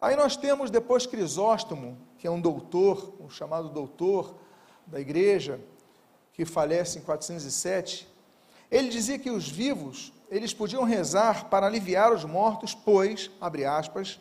Aí 0.00 0.16
nós 0.16 0.36
temos 0.36 0.70
depois 0.70 1.06
Crisóstomo, 1.06 1.98
que 2.16 2.26
é 2.26 2.30
um 2.30 2.40
doutor, 2.40 3.14
um 3.20 3.28
chamado 3.28 3.68
doutor 3.68 4.34
da 4.86 4.98
igreja, 4.98 5.60
que 6.32 6.46
falece 6.46 6.98
em 6.98 7.02
407, 7.02 8.08
ele 8.70 8.88
dizia 8.88 9.18
que 9.18 9.30
os 9.30 9.46
vivos, 9.46 10.14
eles 10.30 10.54
podiam 10.54 10.84
rezar 10.84 11.50
para 11.50 11.66
aliviar 11.66 12.10
os 12.10 12.24
mortos, 12.24 12.74
pois, 12.74 13.30
abre 13.38 13.66
aspas, 13.66 14.18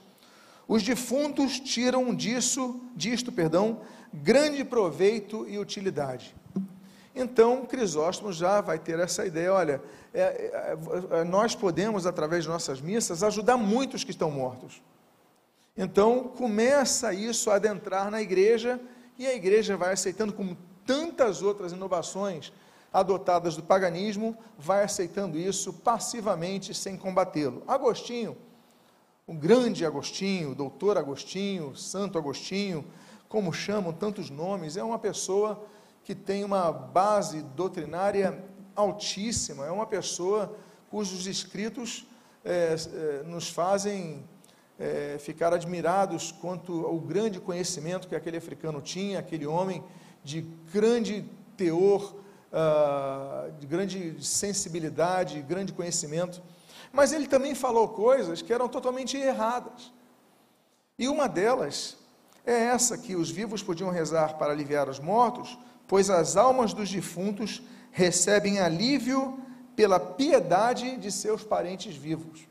os 0.70 0.84
defuntos 0.84 1.60
tiram 1.60 2.14
disso, 2.14 2.80
disto, 2.96 3.32
perdão, 3.32 3.82
grande 4.14 4.64
proveito 4.64 5.48
e 5.50 5.58
utilidade. 5.58 6.36
Então, 7.16 7.66
Crisóstomo 7.66 8.32
já 8.32 8.62
vai 8.62 8.78
ter 8.78 9.00
essa 9.00 9.26
ideia, 9.26 9.52
olha, 9.52 9.82
é, 10.14 10.22
é, 10.22 10.78
é, 11.12 11.24
nós 11.24 11.56
podemos, 11.56 12.06
através 12.06 12.44
de 12.44 12.52
nossas 12.52 12.80
missas, 12.80 13.24
ajudar 13.24 13.58
muitos 13.58 14.04
que 14.04 14.12
estão 14.12 14.30
mortos. 14.30 14.80
Então, 15.76 16.26
começa 16.38 17.16
isso 17.16 17.50
a 17.50 17.56
adentrar 17.56 18.12
na 18.12 18.22
igreja, 18.22 18.80
e 19.18 19.26
a 19.26 19.34
igreja 19.34 19.76
vai 19.76 19.94
aceitando, 19.94 20.34
como 20.34 20.56
tantas 20.86 21.42
outras 21.42 21.72
inovações 21.72 22.54
adotadas 22.94 23.56
do 23.56 23.64
paganismo, 23.64 24.38
vai 24.56 24.84
aceitando 24.84 25.36
isso 25.36 25.74
passivamente, 25.74 26.76
sem 26.76 26.96
combatê-lo. 26.96 27.64
Agostinho, 27.68 28.38
o 29.30 29.34
grande 29.36 29.86
Agostinho, 29.86 30.56
doutor 30.56 30.98
Agostinho, 30.98 31.76
Santo 31.76 32.18
Agostinho, 32.18 32.84
como 33.28 33.54
chamam 33.54 33.94
tantos 33.94 34.32
nomes, 34.32 34.76
é 34.76 34.84
uma 34.84 34.98
pessoa 34.98 35.64
que 36.04 36.16
tem 36.16 36.44
uma 36.44 36.72
base 36.72 37.44
doutrinária 37.44 38.44
altíssima, 38.76 39.68
é 39.68 39.72
uma 39.72 39.86
pessoa 39.86 40.58
cujos 40.90 41.28
escritos 41.28 42.08
é, 42.44 42.76
é, 42.76 43.24
nos 43.24 43.48
fazem 43.48 44.28
é, 44.80 45.18
ficar 45.20 45.54
admirados 45.54 46.32
quanto 46.32 46.88
ao 46.88 47.00
grande 47.00 47.40
conhecimento 47.40 48.08
que 48.08 48.16
aquele 48.16 48.38
africano 48.38 48.82
tinha, 48.82 49.20
aquele 49.20 49.46
homem 49.46 49.84
de 50.24 50.42
grande 50.74 51.24
teor, 51.56 52.16
uh, 52.52 53.52
de 53.60 53.68
grande 53.68 54.26
sensibilidade, 54.26 55.40
grande 55.44 55.72
conhecimento. 55.72 56.42
Mas 56.92 57.12
ele 57.12 57.28
também 57.28 57.54
falou 57.54 57.88
coisas 57.90 58.42
que 58.42 58.54
eram 58.54 58.68
totalmente 58.68 59.18
erradas. 59.18 59.92
E 60.98 61.08
uma 61.08 61.28
delas 61.28 61.98
é 62.46 62.66
essa 62.66 62.98
que 62.98 63.16
os 63.16 63.30
vivos 63.30 63.62
podiam 63.62 63.90
rezar 63.90 64.38
para 64.38 64.52
aliviar 64.52 64.90
os 64.90 65.00
mortos, 65.00 65.58
pois 65.88 66.10
as 66.10 66.36
almas 66.36 66.74
dos 66.74 66.90
defuntos 66.90 67.62
recebem 67.92 68.60
alívio 68.60 69.40
pela 69.76 70.00
piedade 70.00 70.98
de 70.98 71.12
seus 71.12 71.44
parentes 71.44 71.96
vivos. 71.96 72.48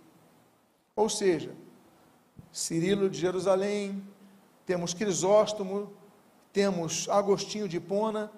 Ou 0.96 1.08
seja, 1.08 1.54
Cirilo 2.50 3.10
de 3.10 3.18
Jerusalém, 3.18 4.02
temos 4.64 4.94
Crisóstomo, 4.94 5.92
temos 6.52 7.08
Agostinho 7.08 7.68
de 7.68 7.78
Pona, 7.78 8.32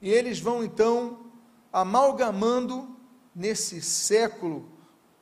e 0.00 0.08
eles 0.08 0.38
vão 0.38 0.64
então 0.64 1.26
amalgamando 1.72 2.96
nesse 3.34 3.82
século 3.82 4.68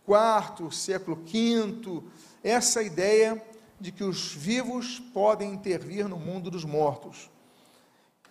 quarto, 0.09 0.71
século 0.71 1.19
quinto, 1.19 2.03
essa 2.43 2.83
ideia 2.83 3.45
de 3.79 3.93
que 3.93 4.03
os 4.03 4.33
vivos 4.33 4.99
podem 4.99 5.53
intervir 5.53 6.09
no 6.09 6.17
mundo 6.17 6.51
dos 6.51 6.65
mortos. 6.65 7.31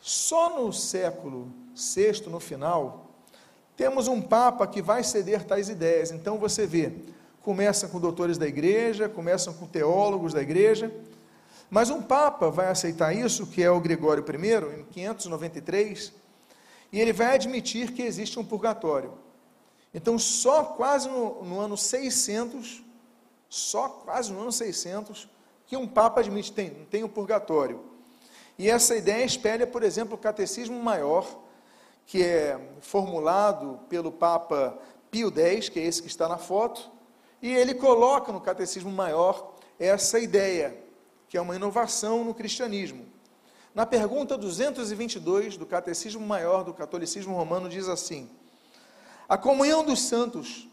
Só 0.02 0.60
no 0.60 0.74
século 0.74 1.54
VI, 1.76 2.28
no 2.32 2.40
final, 2.40 3.12
temos 3.76 4.08
um 4.08 4.20
Papa 4.20 4.66
que 4.66 4.82
vai 4.82 5.04
ceder 5.04 5.44
tais 5.44 5.70
ideias. 5.70 6.10
Então 6.10 6.40
você 6.40 6.66
vê, 6.66 6.94
começa 7.44 7.88
com 7.88 8.00
doutores 8.00 8.40
da 8.40 8.48
igreja, 8.48 9.08
começam 9.08 9.54
com 9.54 9.68
teólogos 9.68 10.34
da 10.34 10.42
igreja, 10.42 10.92
mas 11.70 11.92
um 11.92 12.02
Papa 12.02 12.50
vai 12.50 12.70
aceitar 12.70 13.16
isso, 13.16 13.46
que 13.46 13.62
é 13.62 13.70
o 13.70 13.80
Gregório 13.80 14.26
I, 14.28 14.80
em 14.80 14.84
593, 14.84 16.12
e 16.92 17.00
ele 17.00 17.14
vai 17.14 17.36
admitir 17.36 17.92
que 17.92 18.02
existe 18.02 18.40
um 18.40 18.44
purgatório. 18.44 19.27
Então, 19.98 20.20
só 20.20 20.64
quase 20.64 21.10
no, 21.10 21.44
no 21.44 21.60
ano 21.60 21.76
600, 21.76 22.84
só 23.50 23.90
quase 23.90 24.32
no 24.32 24.40
ano 24.42 24.52
600, 24.52 25.28
que 25.66 25.76
um 25.76 25.88
Papa 25.88 26.20
admite 26.20 26.54
tem, 26.54 26.70
tem 26.70 27.04
o 27.04 27.10
purgatório. 27.10 27.84
E 28.60 28.70
essa 28.70 28.96
ideia 28.96 29.26
espelha, 29.26 29.66
por 29.66 29.82
exemplo, 29.82 30.14
o 30.14 30.18
Catecismo 30.20 30.80
Maior, 30.80 31.26
que 32.06 32.22
é 32.22 32.60
formulado 32.80 33.80
pelo 33.90 34.12
Papa 34.12 34.78
Pio 35.10 35.34
X, 35.36 35.68
que 35.68 35.80
é 35.80 35.84
esse 35.86 36.04
que 36.04 36.08
está 36.08 36.28
na 36.28 36.38
foto, 36.38 36.92
e 37.42 37.52
ele 37.52 37.74
coloca 37.74 38.32
no 38.32 38.40
Catecismo 38.40 38.92
Maior 38.92 39.56
essa 39.80 40.20
ideia, 40.20 40.78
que 41.28 41.38
é 41.38 41.42
uma 41.42 41.56
inovação 41.56 42.24
no 42.24 42.36
cristianismo. 42.36 43.04
Na 43.74 43.84
pergunta 43.84 44.38
222 44.38 45.58
do 45.58 45.66
Catecismo 45.66 46.24
Maior 46.24 46.64
do 46.64 46.72
Catolicismo 46.72 47.36
Romano, 47.36 47.68
diz 47.68 47.90
assim: 47.90 48.30
A 49.28 49.38
comunhão 49.38 49.84
dos 49.84 50.02
santos 50.02 50.68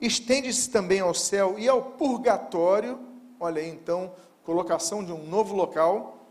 estende-se 0.00 0.70
também 0.70 1.00
ao 1.00 1.12
céu 1.12 1.58
e 1.58 1.68
ao 1.68 1.82
purgatório. 1.82 2.98
Olha 3.38 3.60
aí, 3.60 3.68
então, 3.68 4.12
colocação 4.42 5.04
de 5.04 5.12
um 5.12 5.26
novo 5.26 5.54
local. 5.54 6.26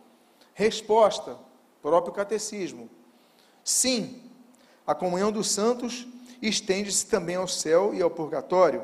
Resposta: 0.53 1.37
próprio 1.81 2.13
catecismo. 2.13 2.89
Sim, 3.63 4.21
a 4.85 4.95
comunhão 4.95 5.31
dos 5.31 5.51
santos 5.51 6.07
estende-se 6.41 7.05
também 7.05 7.35
ao 7.35 7.47
céu 7.47 7.93
e 7.93 8.01
ao 8.01 8.09
purgatório. 8.09 8.81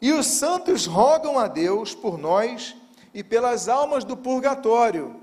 E 0.00 0.12
os 0.12 0.26
santos 0.26 0.86
rogam 0.86 1.38
a 1.38 1.48
Deus 1.48 1.94
por 1.94 2.18
nós 2.18 2.76
e 3.12 3.24
pelas 3.24 3.68
almas 3.68 4.04
do 4.04 4.16
purgatório. 4.16 5.20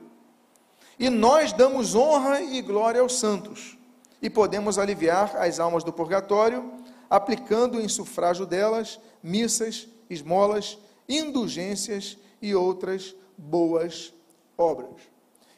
E 0.97 1.09
nós 1.09 1.53
damos 1.53 1.95
honra 1.95 2.41
e 2.41 2.61
glória 2.61 3.01
aos 3.01 3.19
santos. 3.19 3.77
E 4.21 4.29
podemos 4.29 4.79
aliviar 4.79 5.35
as 5.37 5.59
almas 5.59 5.83
do 5.83 5.91
purgatório, 5.91 6.71
aplicando 7.13 7.79
em 7.79 7.87
sufrágio 7.87 8.43
delas 8.43 8.99
missas, 9.21 9.87
esmolas, 10.09 10.79
indulgências 11.07 12.17
e 12.41 12.55
outras 12.55 13.15
boas 13.37 14.11
obras. 14.57 14.99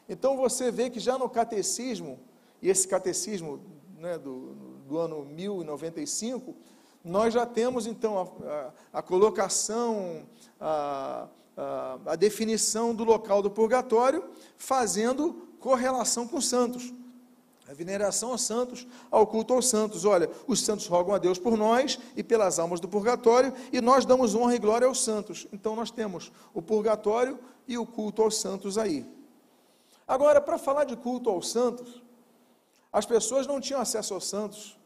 Então 0.06 0.36
você 0.36 0.70
vê 0.70 0.90
que 0.90 1.00
já 1.00 1.16
no 1.16 1.30
catecismo, 1.30 2.20
e 2.60 2.68
esse 2.68 2.86
catecismo 2.86 3.58
né, 3.98 4.18
do, 4.18 4.54
do 4.86 4.98
ano 4.98 5.24
1095, 5.24 6.54
nós 7.02 7.32
já 7.32 7.46
temos 7.46 7.86
então 7.86 8.18
a, 8.18 8.52
a, 8.92 8.98
a 8.98 9.02
colocação, 9.02 10.26
a, 10.60 11.26
a, 12.04 12.16
definição 12.16 12.94
do 12.94 13.02
local 13.02 13.40
do 13.40 13.50
purgatório, 13.50 14.22
fazendo 14.58 15.48
correlação 15.58 16.28
com 16.28 16.36
os 16.36 16.46
santos. 16.46 16.92
A 17.68 17.74
veneração 17.74 18.30
aos 18.30 18.42
santos, 18.42 18.86
ao 19.10 19.26
culto 19.26 19.52
aos 19.52 19.68
santos. 19.68 20.04
Olha, 20.04 20.30
os 20.46 20.60
santos 20.64 20.86
rogam 20.86 21.14
a 21.14 21.18
Deus 21.18 21.38
por 21.38 21.56
nós 21.56 21.98
e 22.14 22.22
pelas 22.22 22.58
almas 22.58 22.78
do 22.78 22.88
purgatório, 22.88 23.52
e 23.72 23.80
nós 23.80 24.04
damos 24.04 24.34
honra 24.34 24.54
e 24.54 24.58
glória 24.58 24.86
aos 24.86 25.02
santos. 25.02 25.46
Então 25.52 25.74
nós 25.74 25.90
temos 25.90 26.30
o 26.54 26.62
purgatório 26.62 27.38
e 27.66 27.76
o 27.76 27.84
culto 27.84 28.22
aos 28.22 28.36
santos 28.36 28.78
aí. 28.78 29.04
Agora, 30.06 30.40
para 30.40 30.58
falar 30.58 30.84
de 30.84 30.96
culto 30.96 31.28
aos 31.28 31.50
santos, 31.50 32.02
as 32.92 33.04
pessoas 33.04 33.46
não 33.46 33.60
tinham 33.60 33.80
acesso 33.80 34.14
aos 34.14 34.28
santos, 34.28 34.78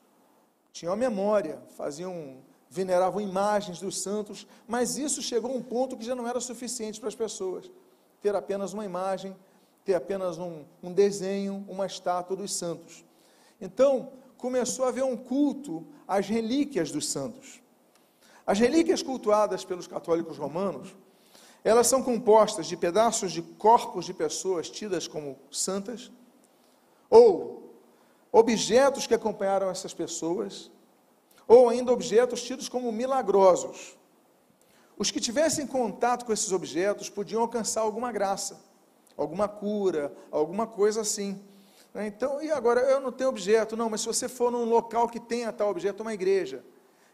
tinham 0.73 0.97
memória, 0.97 1.63
faziam, 1.77 2.39
veneravam 2.71 3.21
imagens 3.21 3.79
dos 3.79 4.01
santos, 4.01 4.47
mas 4.67 4.97
isso 4.97 5.21
chegou 5.21 5.51
a 5.51 5.55
um 5.55 5.63
ponto 5.63 5.97
que 5.97 6.05
já 6.05 6.15
não 6.15 6.27
era 6.27 6.41
suficiente 6.41 6.99
para 6.99 7.09
as 7.09 7.15
pessoas 7.15 7.71
ter 8.23 8.35
apenas 8.35 8.73
uma 8.73 8.85
imagem 8.85 9.37
ter 9.91 9.95
apenas 9.97 10.39
um, 10.39 10.65
um 10.81 10.93
desenho, 10.93 11.65
uma 11.69 11.85
estátua 11.85 12.37
dos 12.37 12.55
santos. 12.55 13.05
Então, 13.61 14.13
começou 14.39 14.85
a 14.85 14.89
haver 14.89 15.03
um 15.03 15.17
culto 15.17 15.85
às 16.07 16.29
relíquias 16.29 16.93
dos 16.93 17.09
santos. 17.09 17.61
As 18.47 18.59
relíquias 18.59 19.03
cultuadas 19.03 19.65
pelos 19.65 19.89
católicos 19.89 20.39
romanos, 20.39 20.95
elas 21.65 21.89
são 21.89 22.03
compostas 22.03 22.67
de 22.67 22.77
pedaços 22.77 23.33
de 23.33 23.43
corpos 23.43 24.05
de 24.05 24.15
pessoas 24.15 24.71
tidas 24.71 25.09
como 25.09 25.37
santas, 25.51 26.11
ou 27.11 27.75
objetos 28.31 29.09
que 29.09 29.15
acompanharam 29.15 29.69
essas 29.69 29.93
pessoas, 29.93 30.71
ou 31.49 31.69
ainda 31.69 31.93
objetos 31.93 32.45
tidos 32.45 32.69
como 32.69 32.93
milagrosos. 32.93 33.99
Os 34.97 35.11
que 35.11 35.19
tivessem 35.19 35.67
contato 35.67 36.25
com 36.25 36.33
esses 36.33 36.53
objetos 36.53 37.11
podiam 37.11 37.43
alcançar 37.43 37.81
alguma 37.81 38.13
graça 38.13 38.70
alguma 39.21 39.47
cura, 39.47 40.11
alguma 40.31 40.67
coisa 40.67 41.03
assim. 41.03 41.39
Né? 41.93 42.07
Então, 42.07 42.43
e 42.43 42.51
agora, 42.51 42.81
eu 42.81 43.01
não 43.01 43.13
tenho 43.13 43.29
objeto, 43.29 43.77
não, 43.77 43.91
mas 43.91 44.01
se 44.01 44.07
você 44.07 44.29
for 44.29 44.51
num 44.51 44.65
local 44.65 45.09
que 45.09 45.21
tenha 45.21 45.53
tal 45.53 45.69
objeto, 45.69 46.03
uma 46.03 46.15
igreja, 46.15 46.65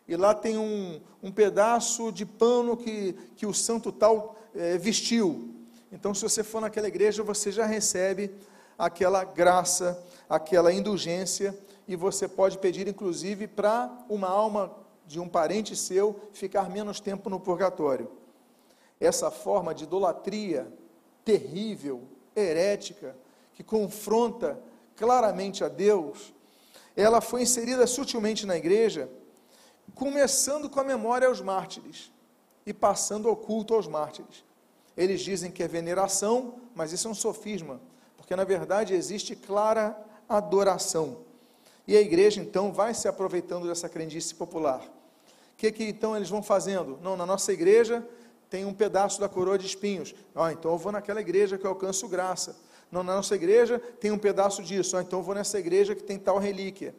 e 0.06 0.14
lá 0.14 0.32
tem 0.32 0.56
um, 0.56 1.00
um 1.20 1.32
pedaço 1.32 2.12
de 2.12 2.24
pano 2.24 2.76
que, 2.76 3.14
que 3.34 3.44
o 3.44 3.52
santo 3.52 3.90
tal 3.90 4.36
é, 4.54 4.78
vestiu. 4.78 5.52
Então, 5.90 6.14
se 6.14 6.22
você 6.22 6.44
for 6.44 6.60
naquela 6.60 6.86
igreja, 6.86 7.24
você 7.24 7.50
já 7.50 7.66
recebe 7.66 8.32
aquela 8.78 9.24
graça, 9.24 10.00
aquela 10.28 10.72
indulgência, 10.72 11.58
e 11.88 11.96
você 11.96 12.28
pode 12.28 12.58
pedir, 12.58 12.86
inclusive, 12.86 13.48
para 13.48 13.90
uma 14.08 14.28
alma 14.28 14.72
de 15.08 15.18
um 15.18 15.28
parente 15.28 15.74
seu 15.74 16.20
ficar 16.32 16.70
menos 16.70 17.00
tempo 17.00 17.28
no 17.28 17.40
purgatório. 17.40 18.08
Essa 19.00 19.28
forma 19.28 19.74
de 19.74 19.84
idolatria 19.84 20.72
terrível, 21.26 22.04
herética, 22.36 23.16
que 23.52 23.64
confronta 23.64 24.58
claramente 24.94 25.64
a 25.64 25.68
Deus, 25.68 26.32
ela 26.94 27.20
foi 27.20 27.42
inserida 27.42 27.84
sutilmente 27.84 28.46
na 28.46 28.56
igreja, 28.56 29.10
começando 29.92 30.70
com 30.70 30.78
a 30.78 30.84
memória 30.84 31.26
aos 31.26 31.40
mártires 31.40 32.12
e 32.64 32.72
passando 32.72 33.28
ao 33.28 33.36
culto 33.36 33.74
aos 33.74 33.88
mártires. 33.88 34.44
Eles 34.96 35.20
dizem 35.20 35.50
que 35.50 35.64
é 35.64 35.68
veneração, 35.68 36.54
mas 36.74 36.92
isso 36.92 37.08
é 37.08 37.10
um 37.10 37.14
sofisma, 37.14 37.80
porque 38.16 38.36
na 38.36 38.44
verdade 38.44 38.94
existe 38.94 39.34
clara 39.34 39.98
adoração. 40.28 41.18
E 41.88 41.96
a 41.96 42.00
igreja 42.00 42.40
então 42.40 42.72
vai 42.72 42.94
se 42.94 43.08
aproveitando 43.08 43.66
dessa 43.66 43.88
crendice 43.88 44.32
popular. 44.34 44.80
O 44.80 45.56
que, 45.56 45.72
que 45.72 45.84
então 45.84 46.16
eles 46.16 46.30
vão 46.30 46.42
fazendo? 46.42 46.98
Não, 47.02 47.16
na 47.16 47.26
nossa 47.26 47.52
igreja 47.52 48.06
tem 48.56 48.64
um 48.64 48.72
pedaço 48.72 49.20
da 49.20 49.28
coroa 49.28 49.58
de 49.58 49.66
espinhos. 49.66 50.14
Então 50.50 50.72
eu 50.72 50.78
vou 50.78 50.90
naquela 50.90 51.20
igreja 51.20 51.58
que 51.58 51.66
eu 51.66 51.68
alcanço 51.68 52.08
graça. 52.08 52.56
Não, 52.90 53.02
na 53.02 53.16
nossa 53.16 53.34
igreja 53.34 53.78
tem 53.78 54.10
um 54.10 54.16
pedaço 54.16 54.62
disso. 54.62 54.98
Então 54.98 55.18
eu 55.18 55.22
vou 55.22 55.34
nessa 55.34 55.58
igreja 55.58 55.94
que 55.94 56.02
tem 56.02 56.18
tal 56.18 56.38
relíquia. 56.38 56.94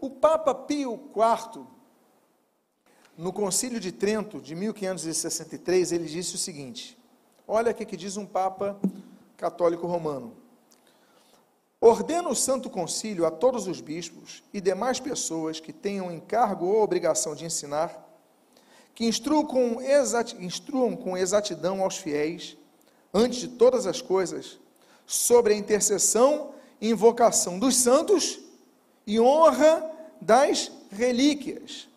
O 0.00 0.10
Papa 0.10 0.52
Pio 0.52 1.08
IV, 1.14 1.64
no 3.16 3.32
Concílio 3.32 3.78
de 3.78 3.92
Trento, 3.92 4.40
de 4.40 4.56
1563, 4.56 5.92
ele 5.92 6.06
disse 6.06 6.34
o 6.34 6.38
seguinte: 6.38 6.98
olha 7.46 7.70
o 7.70 7.74
que 7.74 7.96
diz 7.96 8.16
um 8.16 8.26
Papa 8.26 8.76
católico 9.36 9.86
romano. 9.86 10.36
Ordena 11.80 12.28
o 12.28 12.34
Santo 12.34 12.68
Concílio 12.68 13.24
a 13.24 13.30
todos 13.30 13.68
os 13.68 13.80
bispos 13.80 14.42
e 14.52 14.60
demais 14.60 14.98
pessoas 14.98 15.60
que 15.60 15.72
tenham 15.72 16.10
encargo 16.10 16.66
ou 16.66 16.82
obrigação 16.82 17.36
de 17.36 17.44
ensinar 17.44 18.09
que 19.00 19.06
instruam 19.06 19.46
com, 19.46 19.78
instruam 20.40 20.94
com 20.94 21.16
exatidão 21.16 21.80
aos 21.80 21.96
fiéis, 21.96 22.54
antes 23.14 23.38
de 23.38 23.48
todas 23.48 23.86
as 23.86 24.02
coisas, 24.02 24.58
sobre 25.06 25.54
a 25.54 25.56
intercessão 25.56 26.50
e 26.78 26.90
invocação 26.90 27.58
dos 27.58 27.76
santos 27.76 28.38
e 29.06 29.18
honra 29.18 29.90
das 30.20 30.70
relíquias, 30.90 31.88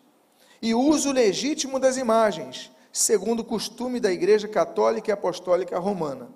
e 0.62 0.74
uso 0.74 1.12
legítimo 1.12 1.78
das 1.78 1.98
imagens, 1.98 2.70
segundo 2.90 3.40
o 3.40 3.44
costume 3.44 4.00
da 4.00 4.10
Igreja 4.10 4.48
Católica 4.48 5.10
e 5.10 5.12
Apostólica 5.12 5.78
Romana. 5.78 6.30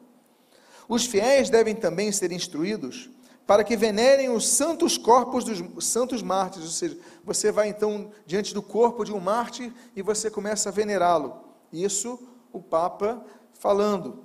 Os 0.87 1.07
fiéis 1.07 1.49
devem 1.49 1.75
também 1.75 2.13
ser 2.13 2.31
instruídos 2.31 3.09
para 3.49 3.65
que 3.65 3.79
venerem 3.79 4.29
os 4.29 4.47
santos 4.47 4.99
corpos 4.99 5.43
dos 5.43 5.87
santos 5.87 6.23
mártires, 6.23 6.67
ou 6.67 6.71
seja, 6.71 6.99
você 7.25 7.51
vai 7.51 7.69
então 7.69 8.11
diante 8.27 8.53
do 8.53 8.61
corpo 8.61 9.07
de 9.07 9.11
um 9.11 9.19
mártir 9.19 9.73
e 9.97 10.03
você 10.03 10.31
começa 10.31 10.69
a 10.69 10.73
venerá-lo. 10.73 11.45
Isso 11.73 12.19
o 12.53 12.61
Papa 12.61 13.25
falando. 13.55 14.23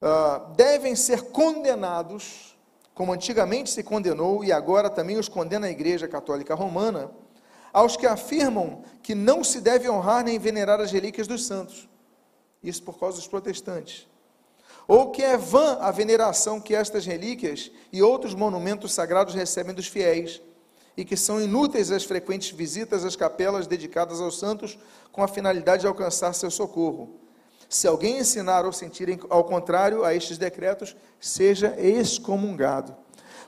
Uh, 0.00 0.54
devem 0.56 0.96
ser 0.96 1.24
condenados, 1.32 2.56
como 2.94 3.12
antigamente 3.12 3.68
se 3.68 3.82
condenou 3.82 4.42
e 4.42 4.52
agora 4.52 4.88
também 4.88 5.18
os 5.18 5.28
condena 5.28 5.66
a 5.66 5.70
Igreja 5.70 6.08
Católica 6.08 6.54
Romana, 6.54 7.10
aos 7.74 7.94
que 7.94 8.06
afirmam 8.06 8.84
que 9.02 9.14
não 9.14 9.44
se 9.44 9.60
deve 9.60 9.86
honrar 9.86 10.24
nem 10.24 10.38
venerar 10.38 10.80
as 10.80 10.90
relíquias 10.90 11.26
dos 11.26 11.46
santos. 11.46 11.86
Isso 12.62 12.82
por 12.82 12.98
causa 12.98 13.18
dos 13.18 13.28
protestantes 13.28 14.08
ou 14.88 15.10
que 15.10 15.22
é 15.22 15.36
vã 15.36 15.76
a 15.80 15.90
veneração 15.90 16.58
que 16.58 16.74
estas 16.74 17.04
relíquias 17.04 17.70
e 17.92 18.02
outros 18.02 18.34
monumentos 18.34 18.94
sagrados 18.94 19.34
recebem 19.34 19.74
dos 19.74 19.86
fiéis, 19.86 20.40
e 20.96 21.04
que 21.04 21.16
são 21.16 21.40
inúteis 21.40 21.92
as 21.92 22.02
frequentes 22.02 22.50
visitas 22.50 23.04
às 23.04 23.14
capelas 23.14 23.68
dedicadas 23.68 24.20
aos 24.20 24.36
santos 24.36 24.76
com 25.12 25.22
a 25.22 25.28
finalidade 25.28 25.82
de 25.82 25.86
alcançar 25.86 26.32
seu 26.32 26.50
socorro. 26.50 27.20
Se 27.68 27.86
alguém 27.86 28.18
ensinar 28.18 28.64
ou 28.64 28.72
sentir 28.72 29.20
ao 29.28 29.44
contrário 29.44 30.04
a 30.04 30.14
estes 30.14 30.38
decretos, 30.38 30.96
seja 31.20 31.76
excomungado. 31.78 32.96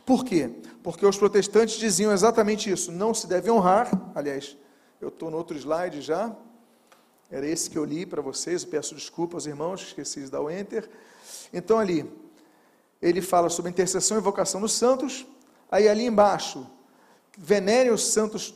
Por 0.05 0.25
quê? 0.25 0.51
Porque 0.83 1.05
os 1.05 1.17
protestantes 1.17 1.77
diziam 1.77 2.13
exatamente 2.13 2.71
isso: 2.71 2.93
não 2.93 3.15
se 3.15 3.27
deve 3.27 3.51
honrar. 3.51 3.91
Aliás, 4.15 4.57
eu 5.01 5.09
estou 5.09 5.31
no 5.31 5.37
outro 5.37 5.57
slide 5.57 6.03
já, 6.03 6.37
era 7.31 7.47
esse 7.47 7.71
que 7.71 7.79
eu 7.79 7.85
li 7.85 8.05
para 8.05 8.21
vocês, 8.21 8.65
peço 8.65 8.95
desculpa 8.95 9.37
aos 9.37 9.47
irmãos, 9.47 9.83
esqueci 9.83 10.21
de 10.23 10.31
dar 10.31 10.41
o 10.41 10.51
enter. 10.51 10.89
Então 11.53 11.79
ali, 11.79 12.11
ele 13.01 13.21
fala 13.21 13.49
sobre 13.49 13.71
intercessão 13.71 14.17
e 14.17 14.21
vocação 14.21 14.61
dos 14.61 14.73
santos, 14.73 15.27
aí 15.71 15.89
ali 15.89 16.07
embaixo, 16.07 16.67
venere 17.37 17.91
os 17.91 18.07
santos 18.09 18.55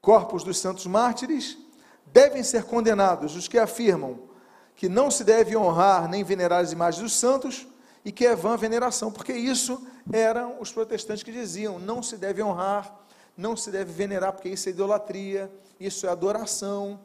corpos 0.00 0.42
dos 0.42 0.58
santos 0.58 0.86
mártires, 0.86 1.58
devem 2.06 2.42
ser 2.42 2.64
condenados 2.64 3.36
os 3.36 3.46
que 3.46 3.58
afirmam 3.58 4.30
que 4.74 4.88
não 4.88 5.10
se 5.10 5.24
deve 5.24 5.56
honrar 5.56 6.08
nem 6.08 6.24
venerar 6.24 6.60
as 6.60 6.72
imagens 6.72 7.02
dos 7.02 7.12
santos 7.12 7.68
e 8.02 8.10
que 8.10 8.26
é 8.26 8.34
vã 8.34 8.56
veneração, 8.56 9.12
porque 9.12 9.32
isso 9.32 9.86
eram 10.10 10.56
os 10.58 10.72
protestantes 10.72 11.22
que 11.22 11.30
diziam, 11.30 11.78
não 11.78 12.02
se 12.02 12.16
deve 12.16 12.42
honrar, 12.42 12.98
não 13.36 13.56
se 13.56 13.70
deve 13.70 13.92
venerar, 13.92 14.32
porque 14.32 14.48
isso 14.48 14.68
é 14.68 14.72
idolatria, 14.72 15.52
isso 15.78 16.06
é 16.06 16.10
adoração, 16.10 16.98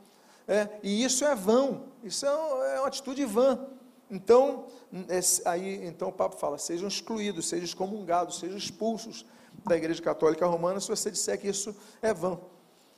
é, 0.47 0.69
e 0.81 1.03
isso 1.03 1.25
é 1.25 1.35
vão, 1.35 1.83
isso 2.03 2.25
é, 2.25 2.29
é 2.75 2.79
uma 2.79 2.87
atitude 2.87 3.25
vã. 3.25 3.59
Então, 4.09 4.67
é, 5.09 5.19
aí, 5.49 5.85
então 5.85 6.09
o 6.09 6.11
Papa 6.11 6.37
fala: 6.37 6.57
sejam 6.57 6.87
excluídos, 6.87 7.47
sejam 7.47 7.65
excomungados, 7.65 8.39
sejam 8.39 8.57
expulsos 8.57 9.25
da 9.65 9.75
Igreja 9.75 10.01
Católica 10.01 10.45
Romana 10.45 10.79
se 10.79 10.87
você 10.87 11.09
disser 11.09 11.39
que 11.39 11.47
isso 11.47 11.75
é 12.01 12.13
vã. 12.13 12.39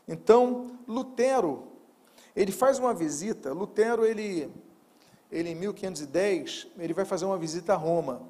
Então, 0.08 0.80
Lutero, 0.88 1.68
ele 2.36 2.52
faz 2.52 2.80
uma 2.80 2.94
visita. 2.94 3.54
Lutero, 3.54 4.06
ele, 4.06 4.52
ele 5.32 5.50
em 5.50 5.56
1510, 5.56 6.68
ele 6.78 6.94
vai 6.94 7.06
fazer 7.06 7.26
uma 7.26 7.38
visita 7.38 7.74
a 7.74 7.78
Roma 7.78 8.22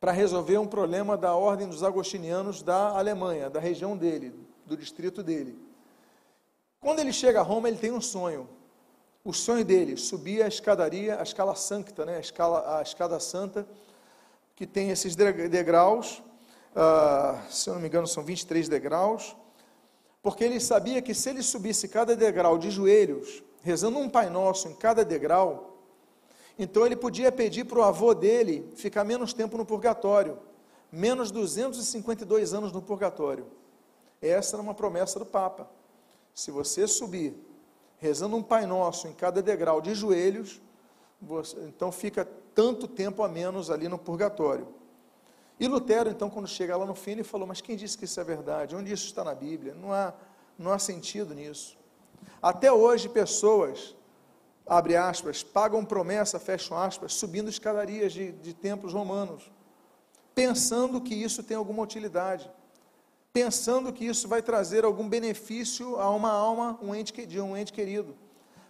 para 0.00 0.12
resolver 0.12 0.58
um 0.58 0.66
problema 0.66 1.16
da 1.16 1.34
ordem 1.34 1.68
dos 1.68 1.82
agostinianos 1.82 2.62
da 2.62 2.90
Alemanha, 2.90 3.50
da 3.50 3.60
região 3.60 3.96
dele, 3.96 4.34
do 4.64 4.76
distrito 4.76 5.22
dele. 5.22 5.58
Quando 6.80 7.00
ele 7.00 7.12
chega 7.12 7.40
a 7.40 7.42
Roma, 7.42 7.68
ele 7.68 7.76
tem 7.76 7.92
um 7.92 8.00
sonho. 8.00 8.48
O 9.22 9.34
sonho 9.34 9.64
dele, 9.64 9.98
subir 9.98 10.42
a 10.42 10.48
escadaria, 10.48 11.20
a 11.20 11.22
escala 11.22 11.54
sancta, 11.54 12.06
né? 12.06 12.16
a, 12.16 12.20
escala, 12.20 12.78
a 12.78 12.82
escada 12.82 13.20
santa, 13.20 13.68
que 14.56 14.66
tem 14.66 14.90
esses 14.90 15.14
degraus, 15.14 16.22
uh, 16.74 17.38
se 17.50 17.68
eu 17.68 17.74
não 17.74 17.82
me 17.82 17.88
engano 17.88 18.06
são 18.06 18.22
23 18.22 18.66
degraus, 18.66 19.36
porque 20.22 20.42
ele 20.42 20.58
sabia 20.58 21.02
que 21.02 21.14
se 21.14 21.28
ele 21.28 21.42
subisse 21.42 21.86
cada 21.86 22.16
degrau 22.16 22.56
de 22.56 22.70
joelhos, 22.70 23.42
rezando 23.62 23.98
um 23.98 24.08
Pai 24.08 24.30
Nosso 24.30 24.68
em 24.68 24.74
cada 24.74 25.04
degrau, 25.04 25.84
então 26.58 26.86
ele 26.86 26.96
podia 26.96 27.30
pedir 27.30 27.64
para 27.64 27.78
o 27.78 27.82
avô 27.82 28.14
dele 28.14 28.70
ficar 28.74 29.04
menos 29.04 29.34
tempo 29.34 29.56
no 29.58 29.66
purgatório, 29.66 30.38
menos 30.90 31.30
252 31.30 32.54
anos 32.54 32.72
no 32.72 32.82
purgatório. 32.82 33.46
Essa 34.20 34.56
era 34.56 34.62
uma 34.62 34.74
promessa 34.74 35.18
do 35.18 35.26
Papa. 35.26 35.70
Se 36.34 36.50
você 36.50 36.86
subir 36.86 37.34
rezando 38.00 38.34
um 38.34 38.42
Pai 38.42 38.66
Nosso 38.66 39.06
em 39.06 39.12
cada 39.12 39.42
degrau 39.42 39.80
de 39.80 39.94
joelhos, 39.94 40.60
você, 41.20 41.56
então 41.60 41.92
fica 41.92 42.26
tanto 42.54 42.88
tempo 42.88 43.22
a 43.22 43.28
menos 43.28 43.70
ali 43.70 43.88
no 43.88 43.98
purgatório. 43.98 44.66
E 45.60 45.68
Lutero, 45.68 46.08
então, 46.08 46.30
quando 46.30 46.48
chega 46.48 46.74
lá 46.74 46.86
no 46.86 46.94
fim, 46.94 47.12
ele 47.12 47.22
falou: 47.22 47.46
Mas 47.46 47.60
quem 47.60 47.76
disse 47.76 47.96
que 47.96 48.06
isso 48.06 48.18
é 48.18 48.24
verdade? 48.24 48.74
Onde 48.74 48.90
isso 48.90 49.04
está 49.04 49.22
na 49.22 49.34
Bíblia? 49.34 49.74
Não 49.74 49.92
há, 49.92 50.14
não 50.58 50.72
há 50.72 50.78
sentido 50.78 51.34
nisso. 51.34 51.78
Até 52.40 52.72
hoje, 52.72 53.10
pessoas, 53.10 53.94
abre 54.66 54.96
aspas, 54.96 55.42
pagam 55.42 55.84
promessa, 55.84 56.38
fecham 56.38 56.78
aspas, 56.78 57.12
subindo 57.12 57.50
escadarias 57.50 58.14
de, 58.14 58.32
de 58.32 58.54
templos 58.54 58.94
romanos, 58.94 59.52
pensando 60.34 61.02
que 61.02 61.14
isso 61.14 61.42
tem 61.42 61.56
alguma 61.56 61.82
utilidade 61.82 62.50
pensando 63.32 63.92
que 63.92 64.04
isso 64.04 64.26
vai 64.26 64.42
trazer 64.42 64.84
algum 64.84 65.08
benefício 65.08 66.00
a 66.00 66.10
uma 66.10 66.30
alma, 66.30 66.78
um 66.82 66.94
ente, 66.94 67.26
de 67.26 67.40
um 67.40 67.56
ente 67.56 67.72
querido, 67.72 68.16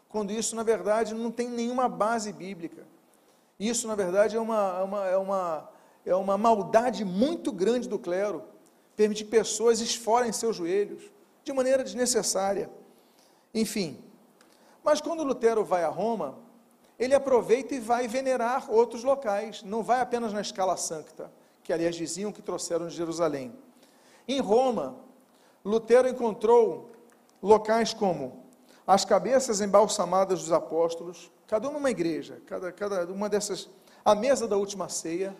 quando 0.09 0.33
isso, 0.33 0.57
na 0.57 0.63
verdade, 0.63 1.15
não 1.15 1.31
tem 1.31 1.49
nenhuma 1.49 1.89
base 1.89 2.33
bíblica. 2.33 2.87
Isso, 3.59 3.87
na 3.87 3.95
verdade, 3.95 4.37
é 4.37 4.41
uma, 4.41 4.79
é 4.79 4.83
uma, 4.83 5.07
é 5.07 5.17
uma, 5.17 5.71
é 6.07 6.15
uma 6.15 6.39
maldade 6.39 7.05
muito 7.05 7.53
grande 7.53 7.89
do 7.89 7.99
clero, 7.99 8.43
permitir 8.97 9.25
que 9.25 9.31
pessoas 9.31 9.81
esforem 9.81 10.33
seus 10.33 10.57
joelhos, 10.57 11.03
de 11.45 11.53
maneira 11.53 11.83
desnecessária. 11.85 12.69
Enfim, 13.55 14.03
mas 14.83 15.01
quando 15.01 15.23
Lutero 15.23 15.65
vai 15.65 15.85
a 15.85 15.89
Roma, 15.89 16.39
ele 16.99 17.15
aproveita 17.15 17.75
e 17.75 17.81
vai 17.81 18.07
venerar 18.07 18.71
outros 18.71 19.05
locais, 19.05 19.63
não 19.63 19.83
vai 19.83 20.01
apenas 20.01 20.33
na 20.33 20.41
escala 20.41 20.77
sancta, 20.77 21.33
que 21.63 21.73
aliás 21.73 21.95
diziam 21.95 22.33
que 22.33 22.43
trouxeram 22.43 22.89
de 22.89 22.95
Jerusalém. 22.95 23.55
Em 24.31 24.39
Roma, 24.39 24.95
Lutero 25.65 26.09
encontrou 26.09 26.93
locais 27.43 27.93
como 27.93 28.45
as 28.87 29.05
cabeças 29.05 29.61
embalsamadas 29.61 30.39
dos 30.39 30.53
apóstolos, 30.53 31.33
cada 31.49 31.69
uma 31.69 31.91
igreja, 31.91 32.41
cada, 32.47 32.71
cada 32.71 33.13
uma 33.13 33.29
dessas, 33.29 33.69
a 34.05 34.15
mesa 34.15 34.47
da 34.47 34.57
última 34.57 34.89
ceia, 34.89 35.37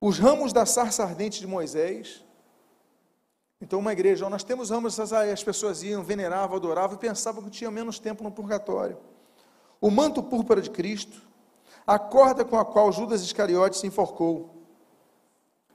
os 0.00 0.18
ramos 0.18 0.50
da 0.50 0.64
sarça 0.64 1.02
ardente 1.02 1.40
de 1.40 1.46
Moisés. 1.46 2.24
Então, 3.60 3.80
uma 3.80 3.92
igreja, 3.92 4.30
nós 4.30 4.42
temos 4.42 4.70
ramos, 4.70 4.98
as 4.98 5.44
pessoas 5.44 5.82
iam, 5.82 6.02
veneravam, 6.02 6.56
adoravam 6.56 6.96
e 6.96 6.98
pensavam 6.98 7.44
que 7.44 7.50
tinha 7.50 7.70
menos 7.70 7.98
tempo 7.98 8.24
no 8.24 8.32
purgatório. 8.32 8.96
O 9.78 9.90
manto 9.90 10.22
púrpura 10.22 10.62
de 10.62 10.70
Cristo, 10.70 11.20
a 11.86 11.98
corda 11.98 12.46
com 12.46 12.58
a 12.58 12.64
qual 12.64 12.90
Judas 12.90 13.20
Iscariote 13.20 13.76
se 13.76 13.86
enforcou. 13.86 14.64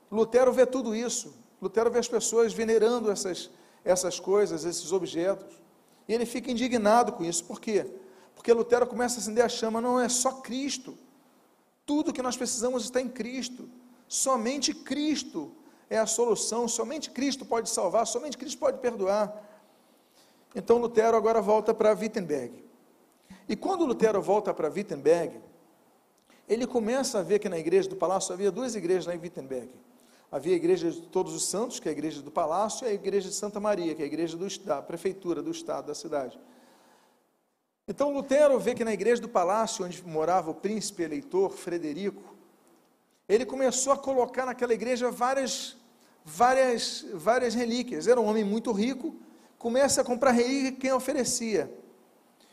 Lutero 0.10 0.52
vê 0.52 0.66
tudo 0.66 0.96
isso 0.96 1.46
Lutero 1.62 1.90
vê 1.90 2.00
as 2.00 2.08
pessoas 2.08 2.54
venerando 2.54 3.12
essas, 3.12 3.50
essas 3.84 4.20
coisas, 4.20 4.64
esses 4.66 4.92
objetos. 4.92 5.60
E 6.08 6.14
ele 6.14 6.26
fica 6.26 6.52
indignado 6.52 7.12
com 7.12 7.24
isso. 7.24 7.44
Por 7.46 7.60
quê? 7.60 7.86
Porque 8.36 8.54
Lutero 8.54 8.86
começa 8.86 9.16
a 9.16 9.20
acender 9.20 9.44
a 9.44 9.50
chama, 9.50 9.82
não 9.82 10.00
é 10.00 10.08
só 10.08 10.32
Cristo. 10.42 10.98
Tudo 11.86 12.14
que 12.14 12.22
nós 12.22 12.38
precisamos 12.38 12.84
está 12.84 13.02
em 13.02 13.10
Cristo. 13.10 13.70
Somente 14.08 14.74
Cristo 14.74 15.52
é 15.90 15.98
a 15.98 16.06
solução, 16.06 16.68
somente 16.68 17.10
Cristo 17.10 17.46
pode 17.46 17.70
salvar, 17.70 18.06
somente 18.06 18.38
Cristo 18.38 18.58
pode 18.60 18.80
perdoar. 18.80 19.44
Então 20.56 20.78
Lutero 20.78 21.18
agora 21.18 21.42
volta 21.42 21.74
para 21.74 21.94
Wittenberg. 21.94 22.64
E 23.50 23.56
quando 23.56 23.86
Lutero 23.86 24.22
volta 24.22 24.54
para 24.54 24.70
Wittenberg, 24.70 25.40
ele 26.48 26.66
começa 26.66 27.20
a 27.20 27.24
ver 27.24 27.40
que 27.40 27.50
na 27.50 27.58
igreja 27.58 27.90
do 27.90 27.96
palácio 27.96 28.34
havia 28.34 28.52
duas 28.52 28.76
igrejas 28.76 29.06
lá 29.06 29.16
em 29.16 29.20
Wittenberg. 29.20 29.70
Havia 30.32 30.54
a 30.54 30.56
igreja 30.58 30.92
de 30.92 31.02
Todos 31.04 31.34
os 31.34 31.46
Santos, 31.46 31.80
que 31.80 31.88
é 31.88 31.92
a 31.92 31.94
igreja 31.94 32.22
do 32.22 32.30
palácio, 32.30 32.86
e 32.86 32.90
a 32.90 32.94
igreja 32.94 33.30
de 33.30 33.36
Santa 33.36 33.60
Maria, 33.60 33.96
que 33.96 34.02
é 34.02 34.06
a 34.06 34.08
igreja 34.08 34.36
do, 34.36 34.48
da 34.60 34.82
prefeitura, 34.82 35.42
do 35.42 35.52
estado, 35.52 35.88
da 35.88 35.96
cidade. 35.96 36.38
Então 37.88 38.12
Lutero 38.12 38.60
vê 38.60 38.76
que 38.76 38.84
na 38.84 38.94
igreja 38.94 39.22
do 39.22 39.30
palácio, 39.30 39.86
onde 39.86 40.06
morava 40.06 40.52
o 40.52 40.54
príncipe 40.54 41.04
eleitor 41.04 41.52
Frederico, 41.52 42.36
ele 43.30 43.46
começou 43.46 43.94
a 43.94 43.98
colocar 43.98 44.46
naquela 44.46 44.74
igreja 44.74 45.10
várias, 45.10 45.78
várias, 46.26 47.06
várias 47.14 47.54
relíquias. 47.54 48.08
Era 48.08 48.20
um 48.20 48.26
homem 48.26 48.44
muito 48.44 48.74
rico, 48.74 49.16
começa 49.58 50.02
a 50.02 50.04
comprar 50.04 50.32
relíquia 50.32 50.74
quem 50.74 50.92
oferecia. 50.92 51.74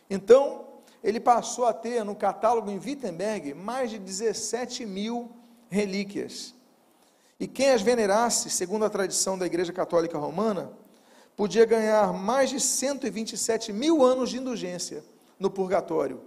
Então, 0.08 0.68
ele 1.02 1.18
passou 1.18 1.66
a 1.66 1.72
ter 1.72 2.04
no 2.04 2.14
catálogo 2.14 2.70
em 2.70 2.78
Wittenberg 2.78 3.54
mais 3.54 3.90
de 3.90 3.98
17 3.98 4.86
mil 4.86 5.32
relíquias. 5.68 6.53
E 7.38 7.46
quem 7.46 7.70
as 7.70 7.82
venerasse, 7.82 8.48
segundo 8.48 8.84
a 8.84 8.90
tradição 8.90 9.36
da 9.36 9.46
Igreja 9.46 9.72
Católica 9.72 10.18
Romana, 10.18 10.72
podia 11.36 11.64
ganhar 11.64 12.12
mais 12.12 12.50
de 12.50 12.60
127 12.60 13.72
mil 13.72 14.04
anos 14.04 14.30
de 14.30 14.38
indulgência 14.38 15.04
no 15.38 15.50
purgatório. 15.50 16.20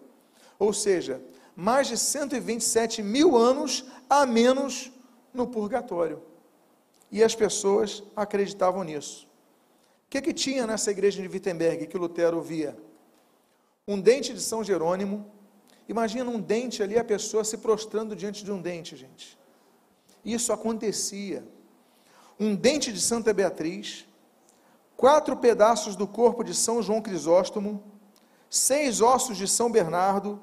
Ou 0.60 0.74
seja, 0.74 1.22
mais 1.56 1.88
de 1.88 1.98
127 1.98 3.02
mil 3.02 3.38
anos 3.38 3.86
a 4.10 4.26
menos 4.26 4.92
no 5.34 5.48
purgatório. 5.48 6.22
E 7.12 7.24
as 7.24 7.34
pessoas 7.34 8.04
acreditavam 8.16 8.84
nisso. 8.84 9.28
O 10.06 10.10
que, 10.10 10.22
que 10.22 10.34
tinha 10.34 10.68
nessa 10.68 10.92
igreja 10.92 11.22
de 11.22 11.28
Wittenberg 11.28 11.88
que 11.88 11.98
Lutero 11.98 12.42
via? 12.42 12.78
Um 13.88 14.00
dente 14.00 14.34
de 14.34 14.42
São 14.42 14.64
Jerônimo. 14.64 15.32
Imagina 15.88 16.30
um 16.30 16.40
dente 16.40 16.84
ali, 16.84 16.98
a 16.98 17.04
pessoa 17.04 17.44
se 17.44 17.58
prostrando 17.58 18.16
diante 18.16 18.44
de 18.44 18.52
um 18.52 18.62
dente, 18.62 18.96
gente. 18.96 19.38
Isso 20.28 20.52
acontecia. 20.52 21.48
Um 22.38 22.54
dente 22.54 22.92
de 22.92 23.00
Santa 23.00 23.34
Beatriz, 23.34 24.06
quatro 24.98 25.38
pedaços 25.38 25.96
do 25.96 26.06
corpo 26.06 26.44
de 26.44 26.54
São 26.54 26.84
João 26.84 27.02
Crisóstomo, 27.02 27.82
seis 28.50 29.00
ossos 29.00 29.38
de 29.38 29.48
São 29.48 29.72
Bernardo, 29.72 30.38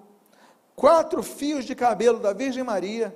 quatro 0.75 1.23
fios 1.23 1.66
de 1.66 1.75
cabelo 1.75 2.18
da 2.18 2.33
Virgem 2.33 2.64
Maria. 2.64 3.14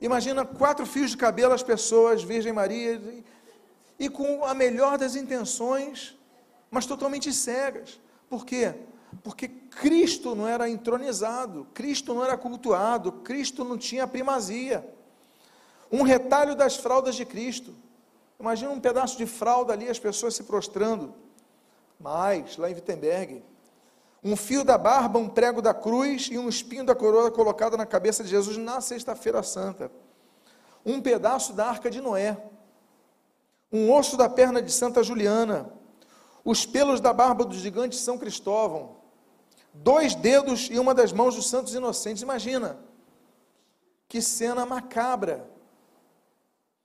Imagina 0.00 0.46
quatro 0.46 0.86
fios 0.86 1.10
de 1.10 1.18
cabelo 1.18 1.52
as 1.52 1.62
pessoas, 1.62 2.22
Virgem 2.22 2.52
Maria, 2.52 3.22
e, 3.98 4.08
com 4.08 4.42
a 4.42 4.54
melhor 4.54 4.96
das 4.96 5.14
intenções, 5.14 6.18
mas 6.70 6.86
totalmente 6.86 7.30
cegas. 7.30 8.00
Por 8.26 8.46
quê? 8.46 8.74
Porque 9.22 9.48
Cristo 9.48 10.34
não 10.34 10.48
era 10.48 10.66
entronizado, 10.66 11.66
Cristo 11.74 12.14
não 12.14 12.24
era 12.24 12.38
cultuado, 12.38 13.12
Cristo 13.12 13.64
não 13.66 13.76
tinha 13.76 14.06
primazia. 14.06 14.93
Um 15.94 16.02
retalho 16.02 16.56
das 16.56 16.74
fraldas 16.74 17.14
de 17.14 17.24
Cristo. 17.24 17.72
Imagina 18.40 18.72
um 18.72 18.80
pedaço 18.80 19.16
de 19.16 19.26
fralda 19.26 19.72
ali, 19.72 19.88
as 19.88 20.00
pessoas 20.00 20.34
se 20.34 20.42
prostrando. 20.42 21.14
Mas, 22.00 22.56
lá 22.56 22.68
em 22.68 22.74
Wittenberg, 22.74 23.44
um 24.20 24.34
fio 24.34 24.64
da 24.64 24.76
barba, 24.76 25.20
um 25.20 25.28
prego 25.28 25.62
da 25.62 25.72
cruz 25.72 26.28
e 26.32 26.36
um 26.36 26.48
espinho 26.48 26.84
da 26.84 26.96
coroa 26.96 27.30
colocado 27.30 27.76
na 27.76 27.86
cabeça 27.86 28.24
de 28.24 28.30
Jesus 28.30 28.56
na 28.56 28.80
Sexta-feira 28.80 29.40
Santa. 29.44 29.88
Um 30.84 31.00
pedaço 31.00 31.52
da 31.52 31.66
arca 31.66 31.88
de 31.88 32.00
Noé. 32.00 32.44
Um 33.70 33.92
osso 33.92 34.16
da 34.16 34.28
perna 34.28 34.60
de 34.60 34.72
Santa 34.72 35.00
Juliana. 35.00 35.72
Os 36.44 36.66
pelos 36.66 37.00
da 37.00 37.12
barba 37.12 37.44
do 37.44 37.54
gigante 37.54 37.94
São 37.94 38.18
Cristóvão. 38.18 38.96
Dois 39.72 40.16
dedos 40.16 40.68
e 40.72 40.76
uma 40.76 40.92
das 40.92 41.12
mãos 41.12 41.36
dos 41.36 41.48
santos 41.48 41.72
inocentes. 41.72 42.20
Imagina. 42.20 42.80
Que 44.08 44.20
cena 44.20 44.66
macabra. 44.66 45.53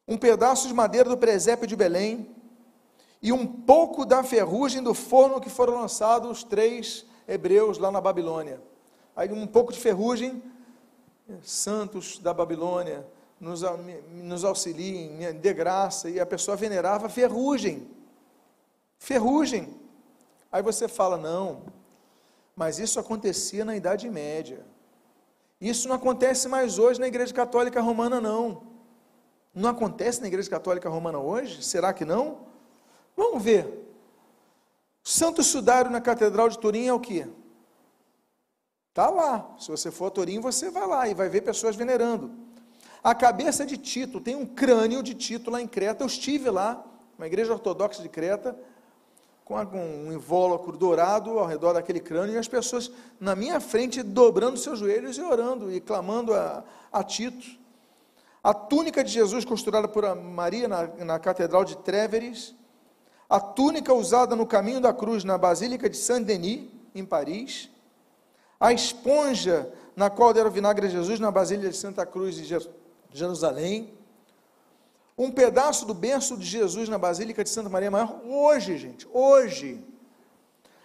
Um 0.09 0.17
pedaço 0.17 0.67
de 0.67 0.73
madeira 0.73 1.07
do 1.07 1.15
presépio 1.15 1.67
de 1.67 1.75
Belém 1.75 2.27
e 3.21 3.31
um 3.31 3.45
pouco 3.45 4.05
da 4.05 4.23
ferrugem 4.23 4.81
do 4.81 4.95
forno 4.95 5.39
que 5.39 5.51
foram 5.51 5.75
lançados 5.75 6.31
os 6.31 6.43
três 6.43 7.05
hebreus 7.27 7.77
lá 7.77 7.91
na 7.91 8.01
Babilônia. 8.01 8.59
Aí 9.15 9.31
um 9.31 9.45
pouco 9.45 9.71
de 9.71 9.79
ferrugem, 9.79 10.41
santos 11.43 12.17
da 12.17 12.33
Babilônia, 12.33 13.05
nos, 13.39 13.61
nos 14.11 14.43
auxiliem, 14.43 15.31
dê 15.39 15.53
graça, 15.53 16.09
e 16.09 16.19
a 16.19 16.25
pessoa 16.25 16.57
venerava 16.57 17.07
ferrugem. 17.07 17.87
Ferrugem. 18.97 19.79
Aí 20.51 20.63
você 20.63 20.87
fala, 20.87 21.17
não, 21.17 21.61
mas 22.55 22.79
isso 22.79 22.99
acontecia 22.99 23.63
na 23.63 23.75
Idade 23.75 24.09
Média. 24.09 24.65
Isso 25.61 25.87
não 25.87 25.95
acontece 25.97 26.47
mais 26.47 26.79
hoje 26.79 26.99
na 26.99 27.07
Igreja 27.07 27.33
Católica 27.33 27.79
Romana, 27.79 28.19
não. 28.19 28.68
Não 29.59 29.69
acontece 29.69 30.21
na 30.21 30.27
Igreja 30.27 30.49
Católica 30.49 30.87
Romana 30.87 31.19
hoje? 31.19 31.61
Será 31.61 31.91
que 31.91 32.05
não? 32.05 32.47
Vamos 33.15 33.43
ver. 33.43 33.67
Santo 35.03 35.43
Sudário 35.43 35.91
na 35.91 35.99
Catedral 35.99 36.47
de 36.47 36.57
Turim 36.57 36.87
é 36.87 36.93
o 36.93 36.99
que? 36.99 37.27
Está 38.89 39.09
lá. 39.09 39.53
Se 39.59 39.69
você 39.69 39.91
for 39.91 40.05
a 40.05 40.11
Turim, 40.11 40.39
você 40.39 40.71
vai 40.71 40.87
lá 40.87 41.09
e 41.09 41.13
vai 41.13 41.27
ver 41.27 41.41
pessoas 41.41 41.75
venerando. 41.75 42.31
A 43.03 43.13
cabeça 43.13 43.65
de 43.65 43.77
Tito, 43.77 44.21
tem 44.21 44.33
um 44.33 44.45
crânio 44.45 45.03
de 45.03 45.13
Tito 45.13 45.51
lá 45.51 45.61
em 45.61 45.67
Creta. 45.67 46.03
Eu 46.03 46.07
estive 46.07 46.49
lá, 46.49 46.81
uma 47.17 47.27
igreja 47.27 47.51
ortodoxa 47.51 48.01
de 48.01 48.07
Creta, 48.07 48.57
com 49.43 49.55
um 49.55 50.13
invólucro 50.13 50.77
dourado 50.77 51.37
ao 51.37 51.45
redor 51.45 51.73
daquele 51.73 51.99
crânio, 51.99 52.35
e 52.35 52.37
as 52.37 52.47
pessoas 52.47 52.89
na 53.19 53.35
minha 53.35 53.59
frente 53.59 54.01
dobrando 54.01 54.57
seus 54.57 54.79
joelhos 54.79 55.17
e 55.17 55.21
orando 55.21 55.69
e 55.69 55.81
clamando 55.81 56.33
a, 56.33 56.63
a 56.93 57.03
Tito. 57.03 57.59
A 58.43 58.53
túnica 58.53 59.03
de 59.03 59.11
Jesus 59.11 59.43
costurada 59.43 59.87
por 59.87 60.15
Maria 60.15 60.67
na, 60.67 60.87
na 60.87 61.19
Catedral 61.19 61.65
de 61.65 61.77
Tréveres, 61.77 62.55
a 63.29 63.39
túnica 63.39 63.93
usada 63.93 64.35
no 64.35 64.47
caminho 64.47 64.79
da 64.81 64.93
cruz 64.93 65.23
na 65.23 65.37
Basílica 65.37 65.89
de 65.89 65.97
Saint-Denis, 65.97 66.69
em 66.95 67.05
Paris, 67.05 67.69
a 68.59 68.73
esponja 68.73 69.71
na 69.95 70.09
qual 70.09 70.33
deram 70.33 70.49
vinagre 70.49 70.87
a 70.87 70.89
Jesus 70.89 71.19
na 71.19 71.29
Basílica 71.29 71.69
de 71.69 71.77
Santa 71.77 72.05
Cruz 72.05 72.35
de 72.35 72.57
Jerusalém, 73.11 73.93
um 75.17 75.29
pedaço 75.29 75.85
do 75.85 75.93
berço 75.93 76.37
de 76.37 76.45
Jesus 76.45 76.87
na 76.87 76.97
Basílica 76.97 77.43
de 77.43 77.49
Santa 77.49 77.69
Maria 77.69 77.91
Maior, 77.91 78.21
hoje, 78.25 78.77
gente, 78.77 79.07
hoje, 79.13 79.83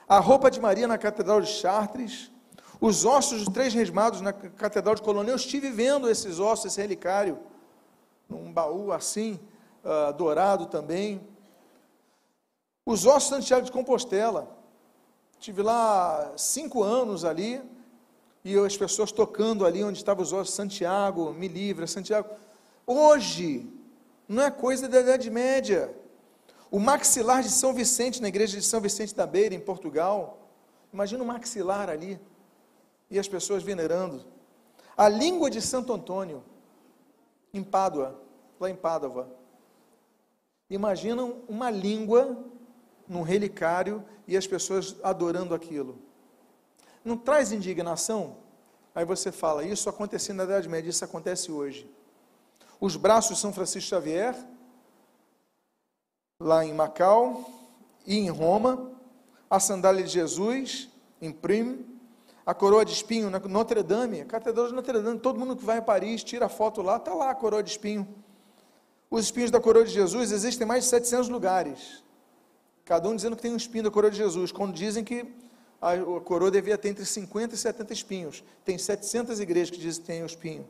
a 0.09 0.19
roupa 0.19 0.51
de 0.51 0.61
Maria 0.61 0.89
na 0.89 0.99
Catedral 0.99 1.41
de 1.41 1.49
Chartres, 1.49 2.31
os 2.81 3.05
ossos 3.05 3.45
dos 3.45 3.55
três 3.55 3.73
resmados 3.73 4.21
na 4.21 4.33
Catedral 4.33 4.95
de 4.95 5.03
Colônia, 5.03 5.33
eu 5.33 5.37
estive 5.37 5.71
vendo 5.71 6.09
esses 6.09 6.39
ossos, 6.39 6.67
esse 6.67 6.81
relicário, 6.81 7.39
num 8.29 8.53
baú 8.53 8.93
assim, 8.93 9.39
uh, 9.85 10.13
dourado 10.13 10.67
também, 10.67 11.21
os 12.85 13.07
ossos 13.07 13.31
de 13.31 13.37
Santiago 13.37 13.65
de 13.65 13.73
Compostela. 13.73 14.55
Tive 15.39 15.63
lá 15.63 16.33
cinco 16.37 16.83
anos 16.83 17.25
ali, 17.25 17.63
e 18.45 18.59
as 18.59 18.77
pessoas 18.77 19.11
tocando 19.11 19.65
ali 19.65 19.83
onde 19.83 19.99
estavam 19.99 20.23
os 20.23 20.33
ossos, 20.33 20.55
Santiago, 20.55 21.33
me 21.33 21.49
livra, 21.49 21.87
Santiago. 21.87 22.29
Hoje, 22.87 23.67
não 24.29 24.43
é 24.43 24.51
coisa 24.51 24.87
da 24.87 25.01
Idade 25.01 25.31
Média. 25.31 25.95
O 26.71 26.79
maxilar 26.79 27.43
de 27.43 27.51
São 27.51 27.73
Vicente, 27.73 28.21
na 28.21 28.29
igreja 28.29 28.59
de 28.59 28.65
São 28.65 28.81
Vicente 28.81 29.15
da 29.15 29.27
Beira, 29.27 29.55
em 29.55 29.61
Portugal. 29.61 30.39
Imagina 30.93 31.23
o 31.23 31.27
maxilar 31.27 31.89
ali, 31.89 32.21
e 33.11 33.19
as 33.19 33.29
pessoas 33.29 33.63
venerando. 33.63 34.25
A 34.97 35.09
língua 35.09 35.51
de 35.51 35.61
Santo 35.61 35.93
Antônio, 35.93 36.43
em 37.53 37.63
Pádua, 37.63 38.21
lá 38.59 38.71
em 38.71 38.77
Pádua. 38.77 39.29
Imaginam 40.71 41.43
uma 41.49 41.71
língua 41.71 42.37
num 43.09 43.23
relicário 43.23 44.05
e 44.27 44.37
as 44.37 44.47
pessoas 44.47 44.97
adorando 45.03 45.55
aquilo. 45.55 45.99
Não 47.05 47.17
traz 47.17 47.53
indignação? 47.53 48.37
Aí 48.95 49.05
você 49.05 49.31
fala, 49.31 49.65
isso 49.65 49.89
aconteceu 49.89 50.35
na 50.35 50.45
Idade 50.45 50.69
Média, 50.69 50.89
isso 50.89 51.05
acontece 51.05 51.51
hoje. 51.51 51.91
Os 52.81 52.97
braços 52.97 53.37
de 53.37 53.43
São 53.43 53.53
Francisco 53.53 53.91
Xavier, 53.91 54.37
lá 56.41 56.65
em 56.65 56.73
Macau 56.73 57.51
e 58.07 58.17
em 58.17 58.31
Roma, 58.31 58.93
a 59.51 59.61
sandália 59.61 60.03
de 60.03 60.11
Jesus, 60.11 60.89
em 61.21 61.33
Prime, 61.33 61.94
a 62.47 62.53
coroa 62.53 62.85
de 62.85 62.93
espinho 62.93 63.31
na 63.31 63.39
Notre 63.39 63.83
Dame, 63.83 64.21
a 64.21 64.25
Catedral 64.25 64.69
de 64.69 64.75
Notre 64.75 65.01
Dame, 65.01 65.19
todo 65.19 65.39
mundo 65.39 65.57
que 65.57 65.65
vai 65.65 65.79
a 65.79 65.83
Paris, 65.83 66.23
tira 66.23 66.49
foto 66.49 66.83
lá, 66.83 66.97
está 66.97 67.15
lá 67.15 67.31
a 67.31 67.35
coroa 67.35 67.63
de 67.63 67.71
espinho. 67.71 68.07
Os 69.11 69.25
espinhos 69.25 69.51
da 69.51 69.61
coroa 69.61 69.85
de 69.85 69.93
Jesus 69.93 70.31
existem 70.31 70.65
em 70.65 70.69
mais 70.69 70.85
de 70.85 70.91
700 70.91 71.29
lugares. 71.29 72.03
Cada 72.85 73.09
um 73.09 73.17
dizendo 73.17 73.37
que 73.37 73.43
tem 73.43 73.53
um 73.53 73.57
espinho 73.57 73.85
da 73.85 73.91
coroa 73.91 74.11
de 74.11 74.17
Jesus, 74.17 74.53
quando 74.53 74.75
dizem 74.75 75.03
que 75.03 75.27
a 75.81 76.21
coroa 76.21 76.51
devia 76.51 76.79
ter 76.79 76.89
entre 76.89 77.05
50 77.05 77.55
e 77.55 77.59
70 77.59 77.93
espinhos. 77.93 78.45
Tem 78.65 78.79
700 78.79 79.39
igrejas 79.41 79.71
que 79.71 79.79
dizem 79.79 80.01
que 80.01 80.07
tem 80.07 80.23
um 80.23 80.27
espinho. 80.27 80.67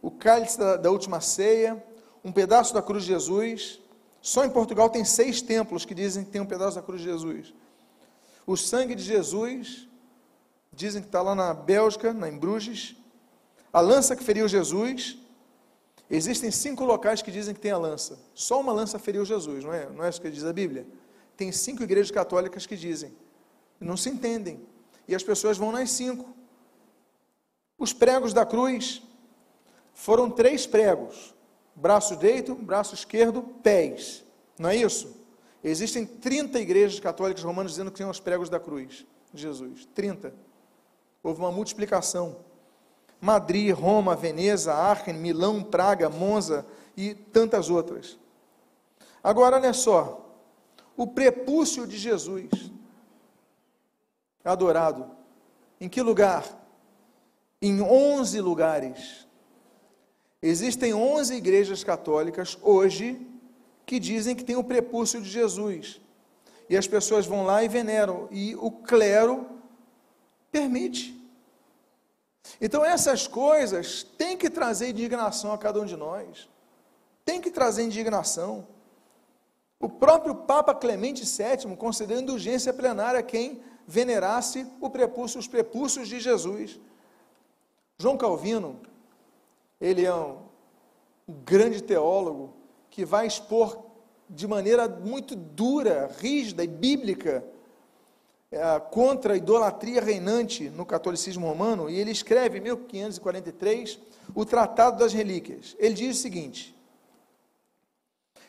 O 0.00 0.10
cálice 0.10 0.56
da, 0.58 0.76
da 0.76 0.90
última 0.90 1.20
ceia, 1.20 1.82
um 2.24 2.30
pedaço 2.30 2.72
da 2.72 2.80
cruz 2.80 3.02
de 3.02 3.08
Jesus. 3.12 3.80
Só 4.22 4.44
em 4.44 4.50
Portugal 4.50 4.88
tem 4.88 5.04
seis 5.04 5.42
templos 5.42 5.84
que 5.84 5.94
dizem 5.94 6.24
que 6.24 6.30
tem 6.30 6.40
um 6.40 6.46
pedaço 6.46 6.76
da 6.76 6.82
cruz 6.82 7.00
de 7.00 7.08
Jesus. 7.08 7.52
O 8.46 8.56
sangue 8.56 8.94
de 8.94 9.02
Jesus, 9.02 9.87
dizem 10.78 11.02
que 11.02 11.08
está 11.08 11.20
lá 11.20 11.34
na 11.34 11.52
Bélgica, 11.52 12.12
na, 12.12 12.28
em 12.28 12.38
Bruges. 12.38 12.96
A 13.72 13.80
lança 13.80 14.16
que 14.16 14.24
feriu 14.24 14.48
Jesus, 14.48 15.18
Existem 16.10 16.50
cinco 16.50 16.84
locais 16.84 17.20
que 17.20 17.30
dizem 17.30 17.54
que 17.54 17.60
tem 17.60 17.70
a 17.70 17.76
lança. 17.76 18.18
Só 18.34 18.60
uma 18.60 18.72
lança 18.72 18.98
feriu 18.98 19.24
Jesus, 19.24 19.62
não 19.62 19.74
é? 19.74 19.90
Não 19.90 20.02
é 20.04 20.08
isso 20.08 20.20
que 20.20 20.30
diz 20.30 20.44
a 20.44 20.52
Bíblia? 20.52 20.86
Tem 21.36 21.52
cinco 21.52 21.82
igrejas 21.82 22.10
católicas 22.10 22.66
que 22.66 22.76
dizem. 22.76 23.14
Não 23.78 23.96
se 23.96 24.08
entendem. 24.08 24.66
E 25.06 25.14
as 25.14 25.22
pessoas 25.22 25.58
vão 25.58 25.70
nas 25.70 25.90
cinco. 25.90 26.34
Os 27.78 27.92
pregos 27.92 28.32
da 28.32 28.46
cruz 28.46 29.02
foram 29.92 30.30
três 30.30 30.66
pregos: 30.66 31.34
braço 31.76 32.16
direito, 32.16 32.54
braço 32.54 32.94
esquerdo, 32.94 33.42
pés. 33.62 34.24
Não 34.58 34.70
é 34.70 34.76
isso? 34.76 35.14
Existem 35.62 36.06
30 36.06 36.58
igrejas 36.58 36.98
católicas 36.98 37.44
romanas 37.44 37.72
dizendo 37.72 37.90
que 37.90 37.98
tem 37.98 38.08
os 38.08 38.18
pregos 38.18 38.48
da 38.48 38.58
cruz 38.58 39.04
Jesus. 39.34 39.86
30. 39.94 40.32
Houve 41.22 41.40
uma 41.40 41.52
multiplicação. 41.52 42.36
Madrid, 43.20 43.74
Roma, 43.74 44.14
Veneza, 44.14 44.72
Aachen, 44.72 45.14
Milão, 45.14 45.62
Praga, 45.62 46.08
Monza 46.08 46.64
e 46.96 47.14
tantas 47.14 47.68
outras. 47.68 48.18
Agora, 49.22 49.56
olha 49.56 49.72
só, 49.72 50.24
o 50.96 51.06
prepúcio 51.06 51.86
de 51.86 51.96
Jesus 51.96 52.70
adorado. 54.44 55.10
Em 55.80 55.88
que 55.88 56.00
lugar? 56.02 56.44
Em 57.60 57.82
11 57.82 58.40
lugares. 58.40 59.26
Existem 60.40 60.94
11 60.94 61.34
igrejas 61.34 61.84
católicas 61.84 62.56
hoje 62.62 63.26
que 63.84 63.98
dizem 63.98 64.36
que 64.36 64.44
tem 64.44 64.56
o 64.56 64.64
prepúcio 64.64 65.20
de 65.20 65.28
Jesus. 65.28 66.00
E 66.68 66.76
as 66.76 66.86
pessoas 66.86 67.26
vão 67.26 67.44
lá 67.44 67.64
e 67.64 67.68
veneram, 67.68 68.28
e 68.30 68.54
o 68.56 68.70
clero 68.70 69.46
permite. 70.50 71.18
Então 72.60 72.84
essas 72.84 73.26
coisas 73.26 74.02
têm 74.02 74.36
que 74.36 74.48
trazer 74.48 74.90
indignação 74.90 75.52
a 75.52 75.58
cada 75.58 75.80
um 75.80 75.84
de 75.84 75.96
nós. 75.96 76.48
Tem 77.24 77.40
que 77.40 77.50
trazer 77.50 77.82
indignação. 77.82 78.66
O 79.78 79.88
próprio 79.88 80.34
Papa 80.34 80.74
Clemente 80.74 81.24
VII 81.24 81.76
concedeu 81.76 82.20
indulgência 82.20 82.72
plenária 82.72 83.20
a 83.20 83.22
quem 83.22 83.62
venerasse 83.86 84.66
prepúcio, 84.90 85.38
os 85.38 85.46
prepúcios 85.46 86.08
de 86.08 86.18
Jesus. 86.18 86.80
João 87.98 88.16
Calvino, 88.16 88.80
ele 89.80 90.04
é 90.04 90.14
um 90.14 90.38
grande 91.44 91.82
teólogo 91.82 92.54
que 92.90 93.04
vai 93.04 93.26
expor 93.26 93.84
de 94.28 94.46
maneira 94.46 94.88
muito 94.88 95.34
dura, 95.34 96.10
rígida 96.18 96.64
e 96.64 96.66
bíblica 96.66 97.44
é, 98.50 98.80
contra 98.90 99.34
a 99.34 99.36
idolatria 99.36 100.00
reinante 100.00 100.70
no 100.70 100.86
catolicismo 100.86 101.46
romano, 101.46 101.90
e 101.90 101.98
ele 101.98 102.10
escreve 102.10 102.58
em 102.58 102.62
1543 102.62 103.98
o 104.34 104.44
Tratado 104.44 104.98
das 104.98 105.12
Relíquias. 105.12 105.76
Ele 105.78 105.94
diz 105.94 106.16
o 106.16 106.20
seguinte: 106.22 106.74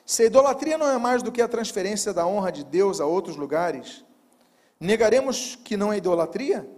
Se 0.05 0.23
a 0.23 0.25
idolatria 0.25 0.77
não 0.77 0.87
é 0.87 0.97
mais 0.97 1.21
do 1.21 1.31
que 1.31 1.41
a 1.41 1.47
transferência 1.47 2.13
da 2.13 2.25
honra 2.25 2.51
de 2.51 2.63
Deus 2.63 3.01
a 3.01 3.05
outros 3.05 3.35
lugares, 3.35 4.03
negaremos 4.79 5.57
que 5.63 5.75
não 5.75 5.91
é 5.91 5.97
idolatria? 5.97 6.69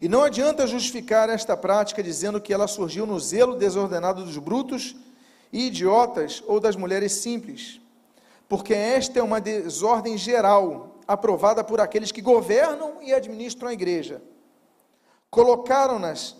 E 0.00 0.08
não 0.08 0.22
adianta 0.22 0.66
justificar 0.66 1.28
esta 1.28 1.56
prática 1.56 2.02
dizendo 2.02 2.40
que 2.40 2.52
ela 2.52 2.66
surgiu 2.66 3.06
no 3.06 3.20
zelo 3.20 3.56
desordenado 3.56 4.24
dos 4.24 4.38
brutos 4.38 4.96
e 5.52 5.66
idiotas 5.66 6.42
ou 6.46 6.58
das 6.58 6.74
mulheres 6.76 7.12
simples, 7.12 7.80
porque 8.48 8.72
esta 8.72 9.18
é 9.18 9.22
uma 9.22 9.40
desordem 9.40 10.16
geral, 10.16 10.89
aprovada 11.10 11.64
por 11.64 11.80
aqueles 11.80 12.12
que 12.12 12.22
governam 12.22 13.02
e 13.02 13.12
administram 13.12 13.68
a 13.68 13.72
igreja. 13.72 14.22
Colocaram-nas 15.28 16.36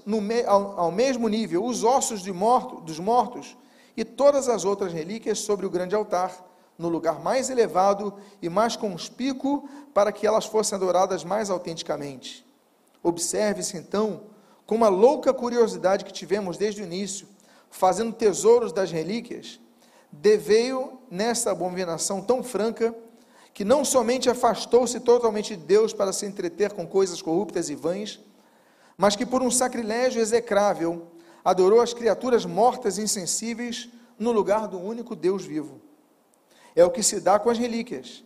ao, 0.46 0.78
ao, 0.78 0.92
mesmo 0.92 1.26
nível 1.26 1.64
os 1.64 1.82
ossos 1.82 2.24
morto, 2.28 2.80
dos 2.80 3.00
mortos 3.00 3.56
e 3.96 4.04
todas 4.04 4.48
as 4.48 4.64
outras 4.64 4.92
relíquias 4.92 5.40
sobre 5.40 5.66
o 5.66 5.70
grande 5.70 5.96
altar, 5.96 6.46
no 6.78 6.88
lugar 6.88 7.18
mais 7.18 7.50
elevado 7.50 8.14
e 8.40 8.48
mais 8.48 8.76
conspícuo, 8.76 9.68
para 9.92 10.12
que 10.12 10.24
elas 10.24 10.46
fossem 10.46 10.76
adoradas 10.76 11.24
mais 11.24 11.50
autenticamente. 11.50 12.46
Observe-se 13.02 13.76
então, 13.76 14.22
com 14.64 14.76
uma 14.76 14.88
louca 14.88 15.34
curiosidade 15.34 16.04
que 16.04 16.12
tivemos 16.12 16.56
desde 16.56 16.80
o 16.80 16.84
início, 16.84 17.26
fazendo 17.70 18.12
tesouros 18.12 18.72
das 18.72 18.92
relíquias, 18.92 19.58
deveio 20.12 21.00
nessa 21.10 21.50
abominação 21.50 22.22
tão 22.22 22.40
franca, 22.40 22.94
que 23.52 23.64
não 23.64 23.84
somente 23.84 24.30
afastou-se 24.30 24.98
totalmente 25.00 25.56
de 25.56 25.62
Deus 25.64 25.92
para 25.92 26.12
se 26.12 26.26
entreter 26.26 26.72
com 26.72 26.86
coisas 26.86 27.20
corruptas 27.20 27.68
e 27.68 27.74
vãs, 27.74 28.20
mas 28.96 29.16
que 29.16 29.26
por 29.26 29.42
um 29.42 29.50
sacrilégio 29.50 30.20
execrável 30.20 31.08
adorou 31.44 31.80
as 31.80 31.94
criaturas 31.94 32.44
mortas 32.44 32.98
e 32.98 33.02
insensíveis 33.02 33.88
no 34.18 34.32
lugar 34.32 34.68
do 34.68 34.78
único 34.78 35.16
Deus 35.16 35.44
vivo. 35.44 35.80
É 36.76 36.84
o 36.84 36.90
que 36.90 37.02
se 37.02 37.20
dá 37.20 37.38
com 37.38 37.50
as 37.50 37.58
relíquias. 37.58 38.22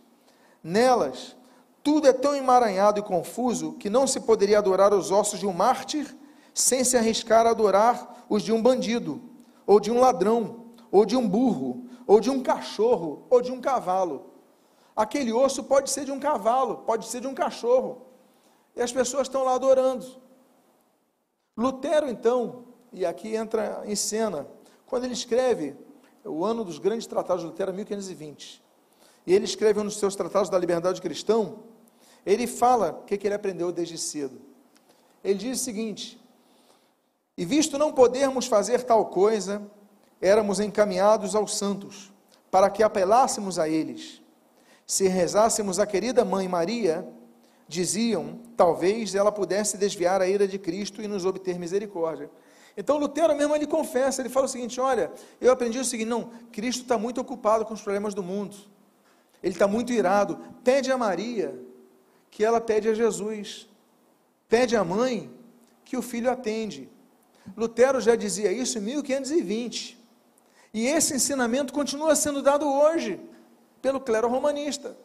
Nelas, 0.63 1.35
tudo 1.81 2.07
é 2.07 2.13
tão 2.13 2.35
emaranhado 2.35 2.99
e 2.99 3.03
confuso 3.03 3.73
que 3.73 3.89
não 3.89 4.05
se 4.05 4.19
poderia 4.19 4.57
adorar 4.57 4.93
os 4.93 5.11
ossos 5.11 5.39
de 5.39 5.45
um 5.45 5.53
mártir 5.53 6.15
sem 6.53 6.83
se 6.83 6.97
arriscar 6.97 7.45
a 7.45 7.51
adorar 7.51 8.25
os 8.29 8.43
de 8.43 8.51
um 8.51 8.61
bandido, 8.61 9.21
ou 9.67 9.79
de 9.79 9.91
um 9.91 9.99
ladrão, 9.99 10.65
ou 10.91 11.05
de 11.05 11.15
um 11.15 11.27
burro, 11.27 11.85
ou 12.07 12.19
de 12.19 12.29
um 12.29 12.41
cachorro, 12.41 13.25
ou 13.29 13.41
de 13.41 13.51
um 13.51 13.59
cavalo. 13.59 14.31
Aquele 14.95 15.33
osso 15.33 15.63
pode 15.63 15.89
ser 15.89 16.05
de 16.05 16.11
um 16.11 16.19
cavalo, 16.19 16.77
pode 16.79 17.07
ser 17.07 17.21
de 17.21 17.27
um 17.27 17.33
cachorro. 17.33 18.05
E 18.75 18.81
as 18.81 18.91
pessoas 18.91 19.27
estão 19.27 19.43
lá 19.43 19.55
adorando. 19.55 20.05
Lutero, 21.57 22.09
então, 22.09 22.65
e 22.91 23.05
aqui 23.05 23.35
entra 23.35 23.83
em 23.85 23.95
cena, 23.95 24.47
quando 24.85 25.05
ele 25.05 25.13
escreve 25.13 25.75
o 26.23 26.43
ano 26.45 26.63
dos 26.63 26.79
grandes 26.79 27.07
tratados 27.07 27.43
de 27.43 27.49
Lutero, 27.49 27.73
1520, 27.73 28.63
e 29.27 29.33
ele 29.33 29.45
escreve 29.45 29.79
um 29.79 29.85
dos 29.85 29.97
seus 29.97 30.15
tratados 30.15 30.49
da 30.49 30.57
liberdade 30.57 31.01
cristão, 31.01 31.63
ele 32.25 32.47
fala 32.47 32.99
o 33.01 33.05
que, 33.05 33.17
que 33.17 33.27
ele 33.27 33.35
aprendeu 33.35 33.71
desde 33.71 33.97
cedo. 33.97 34.41
Ele 35.23 35.37
diz 35.37 35.61
o 35.61 35.63
seguinte: 35.63 36.19
E 37.37 37.45
visto 37.45 37.77
não 37.77 37.93
podermos 37.93 38.47
fazer 38.47 38.83
tal 38.83 39.05
coisa, 39.07 39.61
éramos 40.21 40.59
encaminhados 40.59 41.35
aos 41.35 41.57
santos, 41.57 42.11
para 42.49 42.69
que 42.69 42.83
apelássemos 42.83 43.59
a 43.59 43.69
eles. 43.69 44.21
Se 44.85 45.07
rezássemos 45.07 45.79
a 45.79 45.85
querida 45.85 46.23
mãe 46.23 46.47
Maria, 46.47 47.07
diziam, 47.67 48.39
talvez 48.55 49.15
ela 49.15 49.31
pudesse 49.31 49.77
desviar 49.77 50.21
a 50.21 50.27
ira 50.27 50.47
de 50.47 50.59
Cristo 50.59 51.01
e 51.01 51.07
nos 51.07 51.25
obter 51.25 51.57
misericórdia. 51.57 52.29
Então 52.77 52.97
Lutero 52.97 53.35
mesmo 53.35 53.55
ele 53.55 53.65
confessa, 53.65 54.21
ele 54.21 54.29
fala 54.29 54.45
o 54.45 54.49
seguinte: 54.49 54.79
olha, 54.79 55.11
eu 55.39 55.51
aprendi 55.51 55.79
o 55.79 55.85
seguinte, 55.85 56.09
não, 56.09 56.31
Cristo 56.51 56.83
está 56.83 56.97
muito 56.97 57.21
ocupado 57.21 57.65
com 57.65 57.73
os 57.73 57.81
problemas 57.81 58.13
do 58.13 58.21
mundo, 58.21 58.55
ele 59.41 59.53
está 59.53 59.67
muito 59.67 59.93
irado, 59.93 60.39
pede 60.63 60.91
a 60.91 60.97
Maria 60.97 61.57
que 62.29 62.43
ela 62.43 62.59
pede 62.59 62.89
a 62.89 62.93
Jesus, 62.93 63.67
pede 64.49 64.75
à 64.75 64.83
mãe 64.83 65.31
que 65.85 65.95
o 65.95 66.01
filho 66.01 66.29
atende. 66.29 66.89
Lutero 67.55 68.01
já 68.01 68.15
dizia 68.15 68.51
isso 68.51 68.77
em 68.77 68.81
1520, 68.81 70.03
e 70.73 70.87
esse 70.87 71.15
ensinamento 71.15 71.71
continua 71.73 72.15
sendo 72.15 72.41
dado 72.41 72.67
hoje 72.67 73.19
pelo 73.85 73.99
clero 73.99 74.27
romanista. 74.27 74.97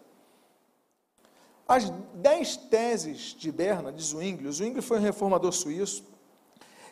As 1.69 1.90
dez 2.14 2.57
teses 2.57 3.37
de 3.38 3.53
Berna, 3.53 3.93
de 3.93 4.03
Zwingli, 4.03 4.51
Zwingli 4.51 4.81
foi 4.81 4.99
um 4.99 5.03
reformador 5.03 5.53
suíço, 5.53 6.03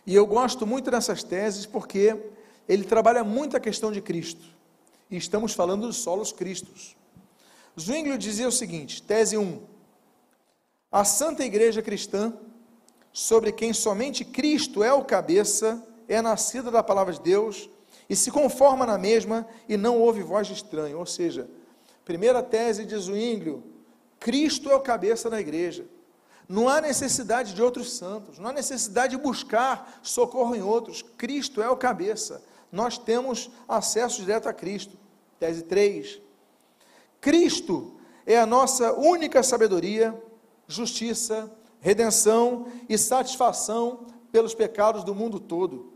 e 0.05 0.15
eu 0.15 0.27
gosto 0.27 0.67
muito 0.67 0.91
dessas 0.91 1.23
teses 1.23 1.65
porque 1.65 2.15
ele 2.69 2.85
trabalha 2.85 3.25
muito 3.25 3.57
a 3.57 3.61
questão 3.61 3.91
de 3.91 4.03
Cristo. 4.03 4.45
E 5.11 5.17
estamos 5.17 5.55
falando 5.55 5.87
dos 5.87 5.97
solos 5.97 6.31
cristos. 6.31 6.95
Zwingli 7.81 8.19
dizia 8.19 8.49
o 8.49 8.53
seguinte, 8.53 9.03
tese 9.03 9.39
1. 9.39 9.63
A 10.93 11.07
Santa 11.07 11.43
Igreja 11.43 11.81
Cristã, 11.81 12.35
sobre 13.15 13.51
quem 13.51 13.73
somente 13.73 14.27
Cristo 14.27 14.85
é 14.85 14.93
o 14.93 15.07
cabeça, 15.07 15.83
é 16.07 16.21
nascida 16.21 16.71
da 16.71 16.83
palavra 16.83 17.15
de 17.15 17.21
Deus 17.23 17.71
e 18.11 18.15
se 18.15 18.31
conforma 18.31 18.85
na 18.85 18.99
mesma 18.99 19.49
e 19.67 19.79
não 19.79 19.99
ouve 19.99 20.23
voz 20.23 20.47
de 20.47 20.53
estranho. 20.53 20.99
Ou 20.99 21.07
seja, 21.07 21.49
primeira 22.09 22.43
tese 22.43 22.87
de 22.87 22.97
Zwingli, 22.97 23.63
Cristo 24.19 24.71
é 24.71 24.75
o 24.75 24.81
cabeça 24.81 25.29
da 25.29 25.39
igreja. 25.39 25.87
Não 26.49 26.67
há 26.67 26.81
necessidade 26.81 27.53
de 27.53 27.63
outros 27.63 27.93
santos, 27.93 28.39
não 28.39 28.49
há 28.49 28.53
necessidade 28.55 29.15
de 29.15 29.23
buscar 29.23 30.01
socorro 30.03 30.57
em 30.57 30.63
outros. 30.63 31.03
Cristo 31.03 31.61
é 31.61 31.69
o 31.69 31.77
cabeça. 31.77 32.43
Nós 32.73 32.97
temos 32.97 33.51
acesso 33.69 34.23
direto 34.23 34.49
a 34.49 34.55
Cristo. 34.55 34.97
Tese 35.39 35.65
3. 35.65 36.19
Cristo 37.21 38.01
é 38.25 38.39
a 38.39 38.47
nossa 38.47 38.95
única 38.95 39.43
sabedoria, 39.43 40.19
justiça, 40.67 41.55
redenção 41.79 42.69
e 42.89 42.97
satisfação 42.97 44.07
pelos 44.33 44.55
pecados 44.55 45.05
do 45.05 45.15
mundo 45.15 45.39
todo. 45.39 45.93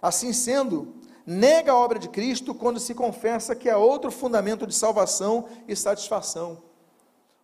Assim 0.00 0.32
sendo, 0.32 0.94
nega 1.26 1.72
a 1.72 1.76
obra 1.76 1.98
de 1.98 2.08
Cristo 2.08 2.54
quando 2.54 2.80
se 2.80 2.94
confessa 2.94 3.54
que 3.54 3.68
há 3.68 3.76
outro 3.76 4.10
fundamento 4.10 4.66
de 4.66 4.74
salvação 4.74 5.46
e 5.66 5.76
satisfação. 5.76 6.62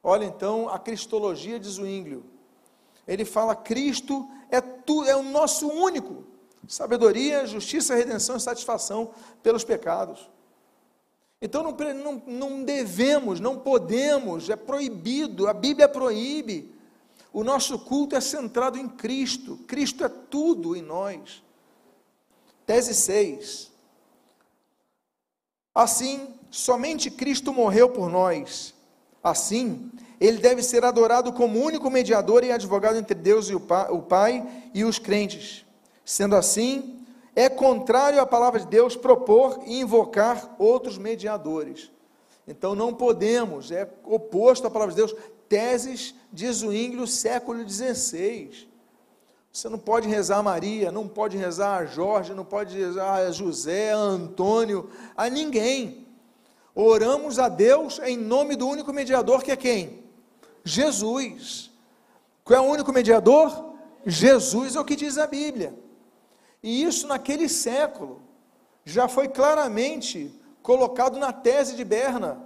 Olha 0.03 0.25
então 0.25 0.69
a 0.69 0.79
cristologia 0.79 1.59
de 1.59 1.69
Zwinglio 1.69 2.37
ele 3.07 3.25
fala: 3.25 3.55
Cristo 3.55 4.29
é, 4.51 4.61
tu, 4.61 5.05
é 5.05 5.15
o 5.15 5.23
nosso 5.23 5.69
único 5.69 6.25
sabedoria, 6.67 7.47
justiça, 7.47 7.95
redenção 7.95 8.37
e 8.37 8.41
satisfação 8.41 9.13
pelos 9.43 9.63
pecados. 9.63 10.29
Então 11.41 11.63
não, 11.63 11.77
não, 11.95 12.23
não 12.27 12.65
devemos, 12.65 13.39
não 13.39 13.59
podemos, 13.59 14.51
é 14.51 14.57
proibido, 14.57 15.47
a 15.47 15.53
Bíblia 15.53 15.89
proíbe. 15.89 16.75
O 17.33 17.45
nosso 17.45 17.79
culto 17.79 18.17
é 18.17 18.21
centrado 18.21 18.79
em 18.79 18.89
Cristo, 18.89 19.59
Cristo 19.67 20.05
é 20.05 20.09
tudo 20.09 20.75
em 20.75 20.83
nós. 20.83 21.45
Tese 22.67 22.95
6. 22.95 23.71
Assim, 25.73 26.35
somente 26.51 27.11
Cristo 27.11 27.53
morreu 27.53 27.89
por 27.89 28.11
nós. 28.11 28.75
Assim, 29.23 29.91
ele 30.21 30.39
deve 30.39 30.63
ser 30.63 30.85
adorado 30.85 31.33
como 31.33 31.61
único 31.63 31.91
mediador 31.91 32.43
e 32.43 32.51
advogado 32.51 32.97
entre 32.97 33.15
Deus 33.15 33.49
e 33.49 33.55
o 33.55 33.61
Pai, 33.61 33.91
o 33.91 34.03
Pai 34.03 34.47
e 34.75 34.85
os 34.85 34.99
crentes. 34.99 35.65
Sendo 36.05 36.35
assim, 36.35 37.07
é 37.35 37.49
contrário 37.49 38.21
à 38.21 38.27
palavra 38.27 38.61
de 38.61 38.67
Deus 38.67 38.97
propor 38.97 39.61
e 39.67 39.81
invocar 39.81 40.57
outros 40.59 40.99
mediadores. 40.99 41.91
Então 42.49 42.75
não 42.75 42.95
podemos, 42.95 43.71
é 43.71 43.89
oposto 44.05 44.67
à 44.67 44.71
palavra 44.71 44.95
de 44.95 45.01
Deus. 45.01 45.15
Teses 45.49 46.15
de 46.33 46.51
Zwinglio, 46.51 47.07
século 47.07 47.69
XVI. 47.69 48.69
Você 49.57 49.71
não 49.71 49.79
pode 49.79 50.07
rezar 50.07 50.37
a 50.37 50.43
Maria, 50.43 50.93
não 50.93 51.09
pode 51.09 51.39
rezar 51.39 51.79
a 51.79 51.87
Jorge, 51.87 52.35
não 52.35 52.45
pode 52.45 52.77
rezar 52.77 53.15
a 53.15 53.31
José, 53.31 53.91
a 53.91 53.97
Antônio, 53.97 54.91
a 55.17 55.31
ninguém. 55.31 56.07
Oramos 56.75 57.39
a 57.39 57.49
Deus 57.49 57.99
em 58.01 58.19
nome 58.19 58.55
do 58.55 58.69
único 58.69 58.93
mediador 58.93 59.43
que 59.43 59.51
é 59.51 59.57
quem? 59.57 60.05
Jesus. 60.63 61.71
Qual 62.45 62.59
é 62.59 62.61
o 62.61 62.71
único 62.71 62.93
mediador? 62.93 63.73
Jesus 64.05 64.77
é 64.77 64.81
o 64.81 64.85
que 64.85 64.95
diz 64.95 65.17
a 65.17 65.27
Bíblia. 65.27 65.73
E 66.63 66.83
isso 66.83 67.07
naquele 67.07 67.49
século 67.49 68.21
já 68.85 69.09
foi 69.09 69.27
claramente 69.27 70.39
colocado 70.63 71.19
na 71.19 71.33
tese 71.33 71.75
de 71.75 71.83
Berna. 71.83 72.45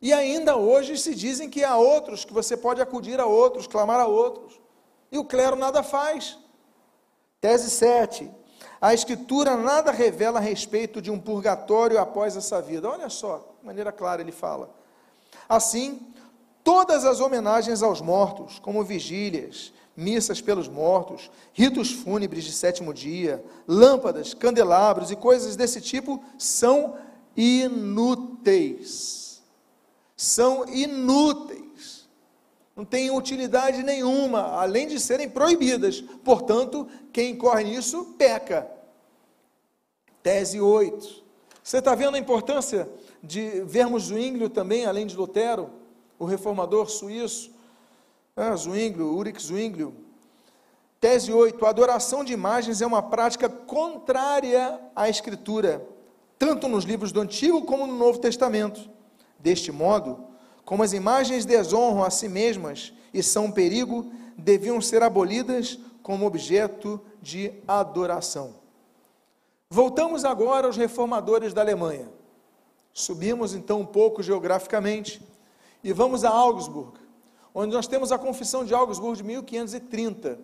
E 0.00 0.12
ainda 0.12 0.56
hoje 0.56 0.96
se 0.98 1.16
dizem 1.16 1.50
que 1.50 1.64
há 1.64 1.76
outros, 1.76 2.24
que 2.24 2.32
você 2.32 2.56
pode 2.56 2.80
acudir 2.80 3.18
a 3.18 3.26
outros, 3.26 3.66
clamar 3.66 3.98
a 3.98 4.06
outros. 4.06 4.65
E 5.16 5.18
o 5.18 5.24
clero 5.24 5.56
nada 5.56 5.82
faz. 5.82 6.38
Tese 7.40 7.70
7. 7.70 8.30
A 8.78 8.92
Escritura 8.92 9.56
nada 9.56 9.90
revela 9.90 10.38
a 10.38 10.42
respeito 10.42 11.00
de 11.00 11.10
um 11.10 11.18
purgatório 11.18 11.98
após 11.98 12.36
essa 12.36 12.60
vida. 12.60 12.86
Olha 12.86 13.08
só, 13.08 13.38
de 13.58 13.66
maneira 13.66 13.90
clara 13.90 14.20
ele 14.20 14.30
fala. 14.30 14.68
Assim, 15.48 16.06
todas 16.62 17.06
as 17.06 17.18
homenagens 17.18 17.82
aos 17.82 18.02
mortos, 18.02 18.58
como 18.58 18.84
vigílias, 18.84 19.72
missas 19.96 20.42
pelos 20.42 20.68
mortos, 20.68 21.30
ritos 21.54 21.92
fúnebres 21.92 22.44
de 22.44 22.52
sétimo 22.52 22.92
dia, 22.92 23.42
lâmpadas, 23.66 24.34
candelabros 24.34 25.10
e 25.10 25.16
coisas 25.16 25.56
desse 25.56 25.80
tipo, 25.80 26.22
são 26.36 26.98
inúteis. 27.34 29.42
São 30.14 30.68
inúteis 30.68 31.65
não 32.76 32.84
têm 32.84 33.10
utilidade 33.10 33.82
nenhuma, 33.82 34.42
além 34.60 34.86
de 34.86 35.00
serem 35.00 35.30
proibidas. 35.30 36.02
Portanto, 36.22 36.86
quem 37.10 37.30
incorre 37.30 37.64
nisso 37.64 38.14
peca. 38.18 38.70
Tese 40.22 40.60
8. 40.60 41.24
Você 41.62 41.78
está 41.78 41.94
vendo 41.94 42.16
a 42.16 42.18
importância 42.18 42.88
de 43.22 43.62
vermos 43.62 44.04
Zwinglio 44.04 44.50
também, 44.50 44.84
além 44.84 45.06
de 45.06 45.16
Lutero, 45.16 45.70
o 46.18 46.26
reformador 46.26 46.90
suíço, 46.90 47.50
ah, 48.36 48.54
Zwinglio, 48.54 49.06
Ulrich 49.06 49.42
Zwinglio. 49.42 49.94
Tese 51.00 51.32
8. 51.32 51.64
A 51.64 51.70
adoração 51.70 52.22
de 52.22 52.34
imagens 52.34 52.82
é 52.82 52.86
uma 52.86 53.02
prática 53.02 53.48
contrária 53.48 54.78
à 54.94 55.08
Escritura, 55.08 55.86
tanto 56.38 56.68
nos 56.68 56.84
livros 56.84 57.10
do 57.10 57.22
Antigo 57.22 57.64
como 57.64 57.86
no 57.86 57.96
Novo 57.96 58.18
Testamento. 58.18 58.90
Deste 59.38 59.72
modo, 59.72 60.25
como 60.66 60.82
as 60.82 60.92
imagens 60.92 61.46
desonram 61.46 62.02
a 62.02 62.10
si 62.10 62.28
mesmas 62.28 62.92
e 63.14 63.22
são 63.22 63.46
um 63.46 63.52
perigo, 63.52 64.10
deviam 64.36 64.80
ser 64.80 65.00
abolidas 65.00 65.78
como 66.02 66.26
objeto 66.26 67.00
de 67.22 67.52
adoração. 67.68 68.56
Voltamos 69.70 70.24
agora 70.24 70.66
aos 70.66 70.76
reformadores 70.76 71.54
da 71.54 71.60
Alemanha. 71.60 72.08
Subimos 72.92 73.54
então 73.54 73.80
um 73.80 73.86
pouco 73.86 74.24
geograficamente 74.24 75.22
e 75.84 75.92
vamos 75.92 76.24
a 76.24 76.30
Augsburg, 76.30 76.98
onde 77.54 77.72
nós 77.72 77.86
temos 77.86 78.10
a 78.10 78.18
Confissão 78.18 78.64
de 78.64 78.74
Augsburg 78.74 79.18
de 79.18 79.22
1530. 79.22 80.40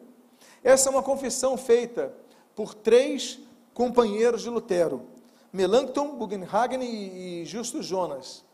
Essa 0.62 0.88
é 0.88 0.92
uma 0.92 1.02
confissão 1.02 1.56
feita 1.56 2.14
por 2.54 2.74
três 2.74 3.40
companheiros 3.74 4.42
de 4.42 4.50
Lutero: 4.50 5.02
Melanchthon, 5.52 6.14
Bugenhagen 6.14 6.80
e 6.80 7.44
Justus 7.44 7.86
Jonas. 7.86 8.44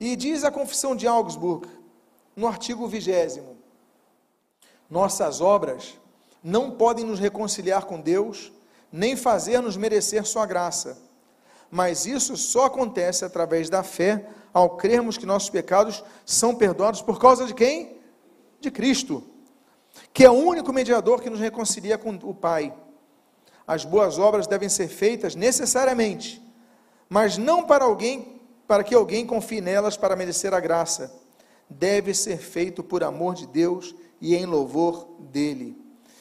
E 0.00 0.14
diz 0.14 0.44
a 0.44 0.50
Confissão 0.50 0.94
de 0.94 1.08
Augsburg, 1.08 1.68
no 2.36 2.46
artigo 2.46 2.86
20: 2.86 3.42
Nossas 4.88 5.40
obras 5.40 5.98
não 6.42 6.70
podem 6.70 7.04
nos 7.04 7.18
reconciliar 7.18 7.84
com 7.84 8.00
Deus, 8.00 8.52
nem 8.92 9.16
fazer-nos 9.16 9.76
merecer 9.76 10.24
Sua 10.24 10.46
graça. 10.46 10.96
Mas 11.68 12.06
isso 12.06 12.36
só 12.36 12.66
acontece 12.66 13.24
através 13.24 13.68
da 13.68 13.82
fé, 13.82 14.28
ao 14.52 14.76
crermos 14.76 15.18
que 15.18 15.26
nossos 15.26 15.50
pecados 15.50 16.02
são 16.24 16.54
perdoados 16.54 17.02
por 17.02 17.18
causa 17.18 17.44
de 17.44 17.52
quem? 17.52 17.98
De 18.60 18.70
Cristo, 18.70 19.22
que 20.12 20.24
é 20.24 20.30
o 20.30 20.34
único 20.34 20.72
mediador 20.72 21.20
que 21.20 21.28
nos 21.28 21.40
reconcilia 21.40 21.98
com 21.98 22.14
o 22.22 22.34
Pai. 22.34 22.72
As 23.66 23.84
boas 23.84 24.16
obras 24.18 24.46
devem 24.46 24.68
ser 24.68 24.88
feitas 24.88 25.34
necessariamente, 25.34 26.40
mas 27.08 27.36
não 27.36 27.64
para 27.64 27.84
alguém 27.84 28.37
para 28.68 28.84
que 28.84 28.94
alguém 28.94 29.26
confie 29.26 29.62
nelas 29.62 29.96
para 29.96 30.14
merecer 30.14 30.52
a 30.52 30.60
graça, 30.60 31.10
deve 31.70 32.12
ser 32.12 32.36
feito 32.36 32.84
por 32.84 33.02
amor 33.02 33.34
de 33.34 33.46
Deus 33.46 33.94
e 34.20 34.36
em 34.36 34.44
louvor 34.44 35.08
dele. 35.18 35.74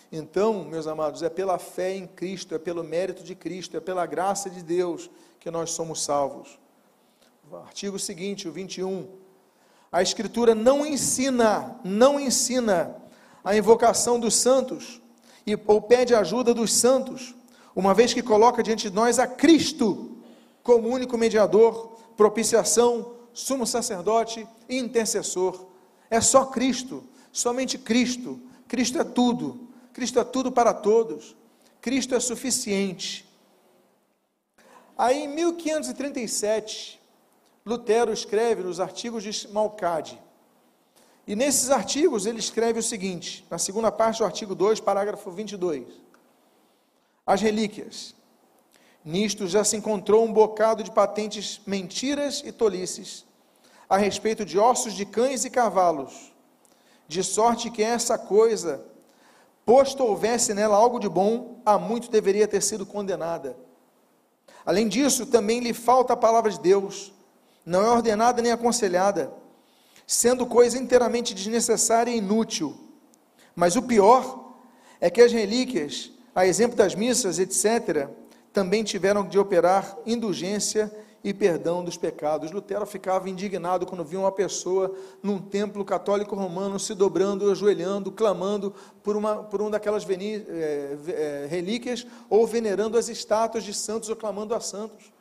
Então, 0.09 0.63
meus 0.63 0.87
amados, 0.87 1.21
é 1.21 1.29
pela 1.29 1.59
fé 1.59 1.93
em 1.93 2.07
Cristo, 2.07 2.55
é 2.55 2.57
pelo 2.57 2.85
mérito 2.85 3.21
de 3.21 3.35
Cristo, 3.35 3.75
é 3.75 3.81
pela 3.81 4.05
graça 4.05 4.49
de 4.49 4.63
Deus 4.63 5.11
que 5.41 5.51
nós 5.51 5.71
somos 5.71 6.01
salvos. 6.01 6.57
Artigo 7.65 7.99
seguinte, 7.99 8.47
o 8.47 8.51
21. 8.51 9.09
A 9.91 10.01
Escritura 10.01 10.55
não 10.55 10.85
ensina, 10.85 11.77
não 11.83 12.17
ensina 12.17 12.95
a 13.43 13.57
invocação 13.57 14.17
dos 14.17 14.35
santos, 14.35 15.01
e, 15.45 15.57
ou 15.67 15.81
pede 15.81 16.15
ajuda 16.15 16.53
dos 16.53 16.73
santos, 16.73 17.35
uma 17.75 17.93
vez 17.93 18.13
que 18.13 18.23
coloca 18.23 18.63
diante 18.63 18.89
de 18.89 18.95
nós 18.95 19.19
a 19.19 19.27
Cristo 19.27 20.17
como 20.63 20.87
único 20.87 21.17
mediador 21.17 21.96
propiciação, 22.17 23.13
sumo 23.31 23.65
sacerdote 23.65 24.45
e 24.67 24.77
intercessor. 24.77 25.67
É 26.09 26.19
só 26.19 26.45
Cristo, 26.45 27.03
somente 27.31 27.77
Cristo. 27.77 28.41
Cristo 28.67 28.99
é 28.99 29.03
tudo. 29.03 29.69
Cristo 29.93 30.19
é 30.19 30.23
tudo 30.23 30.51
para 30.51 30.73
todos. 30.73 31.35
Cristo 31.79 32.15
é 32.15 32.19
suficiente. 32.19 33.25
Aí 34.97 35.23
em 35.23 35.27
1537, 35.27 36.99
Lutero 37.63 38.11
escreve 38.11 38.63
nos 38.63 38.79
artigos 38.79 39.23
de 39.23 39.47
Malcade. 39.49 40.19
E 41.27 41.35
nesses 41.35 41.69
artigos 41.69 42.25
ele 42.25 42.39
escreve 42.39 42.79
o 42.79 42.83
seguinte, 42.83 43.45
na 43.49 43.57
segunda 43.57 43.91
parte 43.91 44.19
do 44.19 44.25
artigo 44.25 44.55
2, 44.55 44.79
parágrafo 44.79 45.29
22. 45.29 45.85
As 47.25 47.41
relíquias. 47.41 48.15
Nisto 49.07 49.47
já 49.47 49.63
se 49.63 49.77
encontrou 49.77 50.25
um 50.25 50.33
bocado 50.33 50.83
de 50.83 50.91
patentes 50.91 51.61
mentiras 51.65 52.43
e 52.45 52.51
tolices 52.51 53.25
a 53.87 53.95
respeito 53.95 54.43
de 54.43 54.59
ossos 54.59 54.91
de 54.91 55.05
cães 55.05 55.45
e 55.45 55.49
cavalos, 55.49 56.33
de 57.07 57.23
sorte 57.23 57.71
que 57.71 57.81
essa 57.81 58.17
coisa, 58.17 58.83
posto 59.65 60.03
houvesse 60.03 60.53
nela 60.53 60.75
algo 60.75 60.99
de 60.99 61.07
bom, 61.07 61.61
há 61.65 61.79
muito 61.79 62.11
deveria 62.11 62.49
ter 62.49 62.61
sido 62.61 62.85
condenada. 62.85 63.55
Além 64.65 64.89
disso, 64.89 65.25
também 65.25 65.61
lhe 65.61 65.73
falta 65.73 66.11
a 66.11 66.17
palavra 66.17 66.51
de 66.51 66.59
Deus, 66.59 67.13
não 67.65 67.83
é 67.83 67.89
ordenada 67.89 68.41
nem 68.41 68.51
aconselhada, 68.51 69.31
sendo 70.05 70.45
coisa 70.45 70.77
inteiramente 70.77 71.33
desnecessária 71.33 72.11
e 72.11 72.17
inútil. 72.17 72.77
Mas 73.55 73.77
o 73.77 73.83
pior 73.83 74.53
é 74.99 75.09
que 75.09 75.21
as 75.21 75.31
relíquias, 75.31 76.11
a 76.35 76.45
exemplo 76.45 76.75
das 76.75 76.93
missas, 76.93 77.39
etc., 77.39 78.09
também 78.57 78.83
tiveram 78.83 79.23
de 79.23 79.37
operar 79.37 79.95
indulgência 80.03 80.91
e 81.23 81.31
perdão 81.31 81.83
dos 81.83 81.95
pecados. 81.95 82.49
Lutero 82.49 82.87
ficava 82.87 83.29
indignado 83.29 83.85
quando 83.85 84.03
via 84.03 84.19
uma 84.19 84.31
pessoa 84.31 84.95
num 85.21 85.37
templo 85.37 85.85
católico 85.85 86.35
romano 86.35 86.79
se 86.79 86.95
dobrando, 86.95 87.51
ajoelhando, 87.51 88.11
clamando 88.11 88.73
por 89.03 89.15
uma, 89.15 89.43
por 89.43 89.61
uma 89.61 89.69
daquelas 89.69 90.03
veni, 90.03 90.43
é, 90.47 90.97
é, 91.07 91.47
relíquias 91.47 92.07
ou 92.31 92.47
venerando 92.47 92.97
as 92.97 93.09
estátuas 93.09 93.63
de 93.63 93.75
santos 93.75 94.09
ou 94.09 94.15
clamando 94.15 94.55
a 94.55 94.59
santos. 94.59 95.13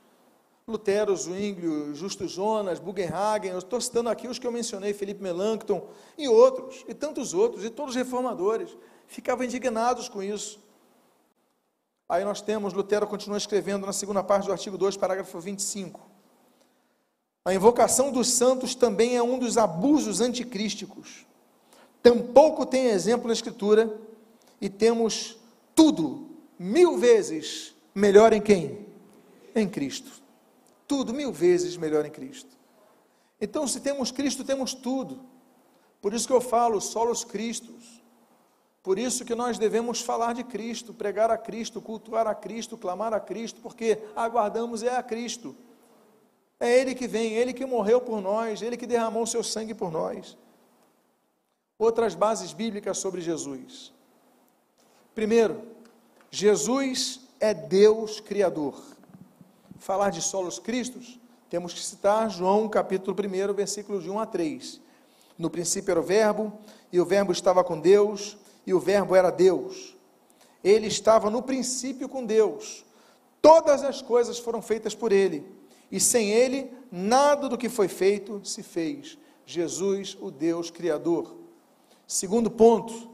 Lutero, 0.66 1.14
Zwinglio, 1.14 1.94
Justo 1.94 2.26
Jonas, 2.26 2.78
Bugenhagen, 2.78 3.50
eu 3.50 3.58
estou 3.58 3.78
citando 3.82 4.08
aqui 4.08 4.26
os 4.26 4.38
que 4.38 4.46
eu 4.46 4.50
mencionei, 4.50 4.94
Felipe 4.94 5.22
Melanchthon 5.22 5.86
e 6.16 6.26
outros, 6.26 6.86
e 6.88 6.94
tantos 6.94 7.34
outros, 7.34 7.66
e 7.66 7.68
todos 7.68 7.90
os 7.90 7.96
reformadores, 7.96 8.74
ficavam 9.06 9.44
indignados 9.44 10.08
com 10.08 10.22
isso. 10.22 10.64
Aí 12.08 12.24
nós 12.24 12.40
temos, 12.40 12.72
Lutero 12.72 13.06
continua 13.06 13.36
escrevendo 13.36 13.86
na 13.86 13.92
segunda 13.92 14.22
parte 14.22 14.46
do 14.46 14.52
artigo 14.52 14.78
2, 14.78 14.96
parágrafo 14.96 15.40
25. 15.40 16.00
A 17.44 17.54
invocação 17.54 18.12
dos 18.12 18.28
santos 18.28 18.74
também 18.74 19.16
é 19.16 19.22
um 19.22 19.38
dos 19.38 19.58
abusos 19.58 20.20
anticrísticos. 20.20 21.26
Tampouco 22.02 22.64
tem 22.64 22.86
exemplo 22.86 23.26
na 23.26 23.32
Escritura 23.32 24.00
e 24.60 24.68
temos 24.68 25.36
tudo 25.74 26.28
mil 26.58 26.96
vezes 26.96 27.74
melhor 27.94 28.32
em 28.32 28.40
quem? 28.40 28.86
Em 29.54 29.68
Cristo. 29.68 30.10
Tudo 30.86 31.12
mil 31.12 31.32
vezes 31.32 31.76
melhor 31.76 32.06
em 32.06 32.10
Cristo. 32.10 32.50
Então, 33.40 33.66
se 33.66 33.80
temos 33.80 34.10
Cristo, 34.10 34.44
temos 34.44 34.72
tudo. 34.72 35.20
Por 36.00 36.14
isso 36.14 36.26
que 36.26 36.32
eu 36.32 36.40
falo, 36.40 36.80
solos 36.80 37.24
Cristos. 37.24 37.95
Por 38.86 39.00
isso 39.00 39.24
que 39.24 39.34
nós 39.34 39.58
devemos 39.58 40.00
falar 40.00 40.32
de 40.32 40.44
Cristo, 40.44 40.94
pregar 40.94 41.28
a 41.28 41.36
Cristo, 41.36 41.82
cultuar 41.82 42.24
a 42.28 42.36
Cristo, 42.36 42.76
clamar 42.76 43.12
a 43.12 43.18
Cristo, 43.18 43.58
porque 43.60 43.98
aguardamos 44.14 44.84
é 44.84 44.94
a 44.94 45.02
Cristo. 45.02 45.56
É 46.60 46.72
Ele 46.78 46.94
que 46.94 47.08
vem, 47.08 47.32
Ele 47.32 47.52
que 47.52 47.66
morreu 47.66 48.00
por 48.00 48.20
nós, 48.20 48.62
Ele 48.62 48.76
que 48.76 48.86
derramou 48.86 49.26
seu 49.26 49.42
sangue 49.42 49.74
por 49.74 49.90
nós. 49.90 50.38
Outras 51.76 52.14
bases 52.14 52.52
bíblicas 52.52 52.98
sobre 52.98 53.20
Jesus. 53.20 53.92
Primeiro, 55.16 55.62
Jesus 56.30 57.22
é 57.40 57.52
Deus 57.52 58.20
Criador. 58.20 58.80
Falar 59.80 60.10
de 60.10 60.22
solos 60.22 60.60
cristos, 60.60 61.18
temos 61.50 61.74
que 61.74 61.80
citar 61.80 62.30
João 62.30 62.68
capítulo 62.68 63.16
1, 63.18 63.52
versículos 63.52 64.04
de 64.04 64.10
1 64.10 64.20
a 64.20 64.26
3. 64.26 64.80
No 65.36 65.50
princípio 65.50 65.90
era 65.90 65.98
o 65.98 66.04
Verbo, 66.04 66.52
e 66.92 67.00
o 67.00 67.04
Verbo 67.04 67.32
estava 67.32 67.64
com 67.64 67.80
Deus, 67.80 68.38
e 68.66 68.74
o 68.74 68.80
Verbo 68.80 69.14
era 69.14 69.30
Deus. 69.30 69.96
Ele 70.62 70.88
estava 70.88 71.30
no 71.30 71.42
princípio 71.42 72.08
com 72.08 72.24
Deus. 72.24 72.84
Todas 73.40 73.84
as 73.84 74.02
coisas 74.02 74.38
foram 74.38 74.60
feitas 74.60 74.94
por 74.94 75.12
Ele, 75.12 75.46
e 75.90 76.00
sem 76.00 76.30
Ele, 76.30 76.72
nada 76.90 77.48
do 77.48 77.56
que 77.56 77.68
foi 77.68 77.86
feito 77.86 78.40
se 78.44 78.62
fez. 78.62 79.16
Jesus, 79.44 80.16
o 80.20 80.30
Deus 80.30 80.70
Criador. 80.70 81.36
Segundo 82.06 82.50
ponto, 82.50 83.08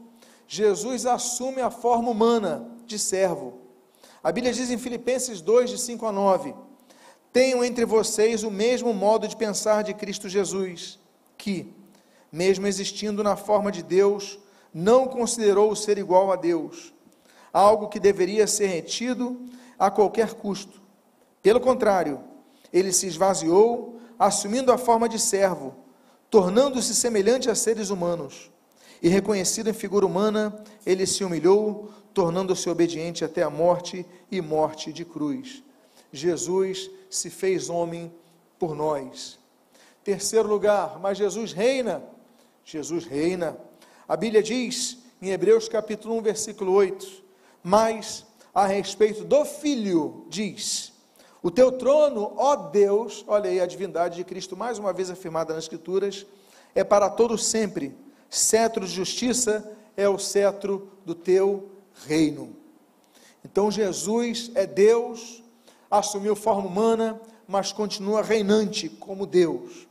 Jesus 0.47 1.05
assume 1.05 1.61
a 1.61 1.69
forma 1.69 2.09
humana 2.09 2.67
de 2.87 2.97
servo. 2.97 3.59
A 4.23 4.31
Bíblia 4.31 4.53
diz 4.53 4.71
em 4.71 4.77
Filipenses 4.77 5.41
2, 5.41 5.69
de 5.69 5.77
5 5.77 6.05
a 6.07 6.11
9: 6.11 6.55
Tenham 7.31 7.63
entre 7.63 7.85
vocês 7.85 8.43
o 8.43 8.49
mesmo 8.49 8.93
modo 8.93 9.27
de 9.27 9.35
pensar 9.35 9.83
de 9.83 9.93
Cristo 9.93 10.27
Jesus, 10.27 10.99
que, 11.37 11.71
mesmo 12.31 12.65
existindo 12.65 13.23
na 13.23 13.35
forma 13.35 13.71
de 13.71 13.83
Deus, 13.83 14.39
não 14.73 15.07
considerou 15.07 15.75
ser 15.75 15.97
igual 15.97 16.31
a 16.31 16.35
Deus, 16.35 16.93
algo 17.51 17.87
que 17.87 17.99
deveria 17.99 18.47
ser 18.47 18.67
retido 18.67 19.39
a 19.77 19.91
qualquer 19.91 20.33
custo. 20.33 20.81
Pelo 21.41 21.59
contrário, 21.59 22.21
ele 22.71 22.91
se 22.91 23.05
esvaziou, 23.05 23.99
assumindo 24.17 24.71
a 24.71 24.77
forma 24.77 25.07
de 25.07 25.19
servo, 25.19 25.75
tornando-se 26.29 26.95
semelhante 26.95 27.49
a 27.49 27.55
seres 27.55 27.89
humanos. 27.89 28.51
E 29.01 29.09
reconhecido 29.09 29.69
em 29.69 29.73
figura 29.73 30.05
humana, 30.05 30.63
ele 30.85 31.05
se 31.05 31.23
humilhou, 31.23 31.91
tornando-se 32.13 32.69
obediente 32.69 33.25
até 33.25 33.43
a 33.43 33.49
morte 33.49 34.05
e 34.31 34.41
morte 34.41 34.93
de 34.93 35.03
cruz. 35.03 35.61
Jesus 36.11 36.89
se 37.09 37.29
fez 37.29 37.69
homem 37.69 38.11
por 38.57 38.73
nós. 38.73 39.37
Terceiro 40.03 40.47
lugar, 40.47 40.99
mas 40.99 41.17
Jesus 41.17 41.51
reina. 41.53 42.03
Jesus 42.63 43.05
reina. 43.05 43.57
A 44.07 44.17
Bíblia 44.17 44.43
diz 44.43 44.97
em 45.21 45.29
Hebreus 45.29 45.69
capítulo 45.69 46.17
1, 46.17 46.21
versículo 46.21 46.73
8: 46.73 47.23
Mas 47.63 48.25
a 48.53 48.67
respeito 48.67 49.23
do 49.23 49.45
Filho, 49.45 50.25
diz: 50.27 50.91
O 51.41 51.49
teu 51.49 51.71
trono, 51.71 52.33
ó 52.35 52.55
Deus, 52.55 53.23
olha 53.27 53.49
aí 53.49 53.61
a 53.61 53.65
divindade 53.65 54.17
de 54.17 54.25
Cristo 54.25 54.57
mais 54.57 54.77
uma 54.77 54.91
vez 54.91 55.09
afirmada 55.09 55.53
nas 55.53 55.63
Escrituras, 55.63 56.25
é 56.75 56.83
para 56.83 57.09
todo 57.09 57.37
sempre. 57.37 57.95
Cetro 58.29 58.85
de 58.85 58.91
justiça 58.91 59.71
é 59.95 60.09
o 60.09 60.19
cetro 60.19 60.91
do 61.05 61.15
teu 61.15 61.69
reino. 62.05 62.55
Então 63.45 63.71
Jesus 63.71 64.51
é 64.53 64.65
Deus, 64.65 65.41
assumiu 65.89 66.35
forma 66.35 66.67
humana, 66.67 67.21
mas 67.47 67.71
continua 67.71 68.21
reinante 68.21 68.89
como 68.89 69.25
Deus. 69.25 69.87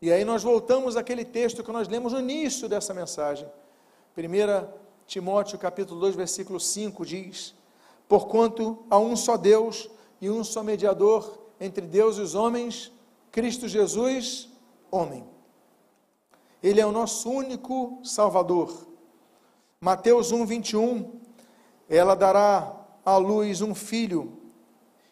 E 0.00 0.12
aí 0.12 0.24
nós 0.24 0.42
voltamos 0.42 0.96
àquele 0.96 1.24
texto 1.24 1.64
que 1.64 1.72
nós 1.72 1.88
lemos 1.88 2.12
no 2.12 2.20
início 2.20 2.68
dessa 2.68 2.94
mensagem. 2.94 3.48
1 4.16 4.68
Timóteo 5.06 5.58
capítulo 5.58 5.98
2, 6.00 6.14
versículo 6.14 6.60
5 6.60 7.04
diz: 7.04 7.54
Porquanto 8.06 8.84
há 8.88 8.98
um 8.98 9.16
só 9.16 9.36
Deus 9.36 9.90
e 10.20 10.30
um 10.30 10.44
só 10.44 10.62
mediador 10.62 11.38
entre 11.60 11.86
Deus 11.86 12.16
e 12.16 12.20
os 12.20 12.34
homens, 12.34 12.92
Cristo 13.32 13.66
Jesus, 13.66 14.48
homem. 14.90 15.24
Ele 16.62 16.80
é 16.80 16.86
o 16.86 16.92
nosso 16.92 17.30
único 17.30 18.00
Salvador. 18.04 18.86
Mateus 19.80 20.32
1, 20.32 20.44
21, 20.44 21.20
ela 21.88 22.14
dará 22.14 22.74
à 23.04 23.16
luz 23.16 23.62
um 23.62 23.74
filho, 23.74 24.36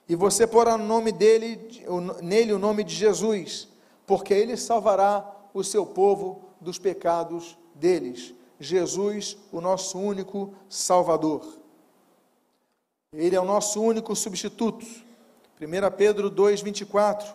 e 0.09 0.14
você 0.14 0.47
porá 0.47 0.76
no 0.76 0.84
nome 0.84 1.12
dele, 1.12 1.82
nele 2.22 2.53
o 2.53 2.59
nome 2.59 2.84
de 2.84 2.95
Jesus, 2.95 3.68
porque 4.07 4.33
ele 4.33 4.57
salvará 4.57 5.35
o 5.53 5.65
seu 5.65 5.85
povo 5.85 6.45
dos 6.61 6.79
pecados 6.79 7.59
deles. 7.75 8.35
Jesus, 8.59 9.37
o 9.53 9.61
nosso 9.61 9.99
único 9.99 10.55
Salvador. 10.69 11.45
Ele 13.13 13.37
é 13.37 13.41
o 13.41 13.45
nosso 13.45 13.83
único 13.83 14.15
substituto. 14.15 14.87
1 15.61 15.97
Pedro 15.97 16.31
2,24. 16.31 17.35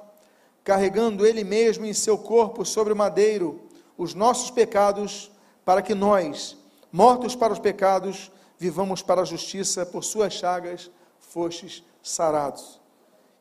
Carregando 0.63 1.25
ele 1.25 1.43
mesmo 1.43 1.85
em 1.85 1.93
seu 1.93 2.17
corpo 2.17 2.63
sobre 2.65 2.93
o 2.93 2.95
madeiro 2.95 3.61
os 3.97 4.15
nossos 4.15 4.49
pecados, 4.49 5.29
para 5.63 5.81
que 5.81 5.93
nós, 5.93 6.57
mortos 6.91 7.35
para 7.35 7.53
os 7.53 7.59
pecados, 7.59 8.31
vivamos 8.57 9.03
para 9.03 9.21
a 9.21 9.25
justiça, 9.25 9.85
por 9.85 10.03
suas 10.03 10.33
chagas 10.33 10.89
fostes 11.19 11.83
sarados 12.01 12.80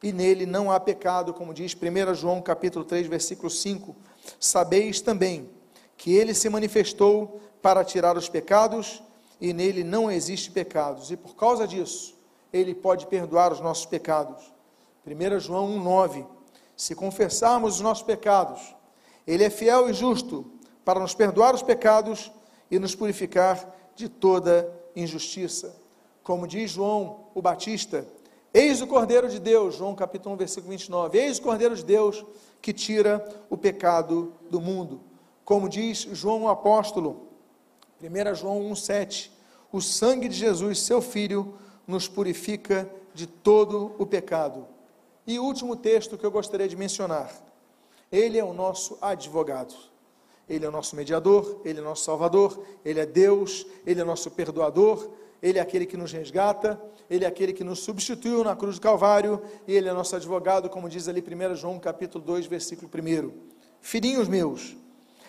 e 0.03 0.13
nele 0.13 0.47
não 0.47 0.71
há 0.71 0.81
pecado, 0.81 1.35
como 1.35 1.53
diz 1.53 1.75
1 1.75 2.15
João 2.15 2.41
capítulo 2.41 2.85
3, 2.85 3.07
versículo 3.07 3.51
5. 3.51 3.95
Sabeis 4.39 5.01
também 5.01 5.51
que 5.97 6.15
ele 6.15 6.33
se 6.33 6.49
manifestou 6.49 7.41
para 7.61 7.85
tirar 7.85 8.17
os 8.17 8.29
pecados 8.29 9.03
e 9.41 9.53
nele 9.53 9.85
não 9.85 10.11
existe 10.11 10.51
pecados. 10.51 11.11
E 11.11 11.17
por 11.17 11.37
causa 11.37 11.67
disso, 11.67 12.17
ele 12.53 12.75
pode 12.75 13.07
perdoar 13.07 13.53
os 13.53 13.61
nossos 13.61 13.87
pecados. 13.87 14.53
1 15.07 15.41
João 15.41 15.69
1:9. 15.79 16.27
Se 16.77 16.95
confessarmos 16.95 17.77
os 17.77 17.81
nossos 17.81 18.03
pecados, 18.03 18.75
ele 19.27 19.45
é 19.45 19.51
fiel 19.51 19.89
e 19.91 19.93
justo 19.93 20.51
para 20.85 20.99
nos 20.99 21.15
perdoar 21.15 21.55
os 21.55 21.63
pecados 21.63 22.33
e 22.71 22.79
nos 22.79 22.95
purificar 22.95 23.77
de 23.95 24.09
toda 24.09 24.73
injustiça. 24.97 25.77
Como 26.23 26.47
diz 26.47 26.71
João 26.71 27.27
o 27.35 27.43
Batista, 27.43 28.07
Eis 28.53 28.81
o 28.83 28.87
Cordeiro 28.87 29.29
de 29.29 29.39
Deus, 29.39 29.77
João 29.77 29.95
capítulo 29.95 30.35
1, 30.35 30.39
versículo 30.39 30.71
29. 30.71 31.17
Eis 31.17 31.39
o 31.39 31.43
Cordeiro 31.43 31.77
de 31.77 31.85
Deus 31.85 32.25
que 32.61 32.73
tira 32.73 33.25
o 33.49 33.57
pecado 33.57 34.35
do 34.51 34.61
mundo. 34.61 35.01
Como 35.45 35.69
diz 35.69 35.99
João 36.13 36.43
o 36.43 36.49
apóstolo, 36.49 37.29
1 38.03 38.35
João 38.35 38.61
1, 38.71 38.75
7. 38.75 39.33
O 39.71 39.81
sangue 39.81 40.29
de 40.29 40.35
Jesus, 40.35 40.81
seu 40.81 41.01
Filho, 41.01 41.55
nos 41.87 42.09
purifica 42.09 42.91
de 43.15 43.25
todo 43.27 43.95
o 43.99 44.05
pecado. 44.05 44.67
E 45.25 45.39
último 45.39 45.77
texto 45.77 46.19
que 46.19 46.27
eu 46.27 46.31
gostaria 46.31 46.67
de 46.67 46.75
mencionar. 46.75 47.33
Ele 48.11 48.37
é 48.37 48.45
o 48.45 48.53
nosso 48.53 48.99
advogado. 49.01 49.75
Ele 50.49 50.65
é 50.65 50.69
o 50.69 50.73
nosso 50.73 50.97
mediador, 50.97 51.61
ele 51.65 51.79
é 51.79 51.83
o 51.83 51.85
nosso 51.85 52.03
salvador, 52.03 52.61
ele 52.85 52.99
é 52.99 53.07
Deus, 53.07 53.65
ele 53.87 54.01
é 54.01 54.05
nosso 54.05 54.29
perdoador, 54.33 55.09
ele 55.43 55.59
é 55.59 55.63
aquele 55.63 55.87
que 55.87 55.97
nos 55.97 56.13
resgata, 56.13 56.81
Ele 57.09 57.25
é 57.25 57.29
aquele 57.29 57.53
que 57.53 57.65
nos 57.65 57.81
substituiu 57.81 58.45
na 58.45 58.55
cruz 58.55 58.77
do 58.77 58.83
Calvário, 58.83 59.41
e 59.67 59.75
Ele 59.75 59.89
é 59.89 59.93
nosso 59.93 60.15
advogado, 60.15 60.69
como 60.69 60.89
diz 60.89 61.09
ali 61.09 61.23
1 61.23 61.55
João 61.55 61.79
capítulo 61.79 62.23
2, 62.25 62.47
versículo 62.47 62.91
1. 62.93 63.33
Filhinhos 63.81 64.29
meus, 64.29 64.77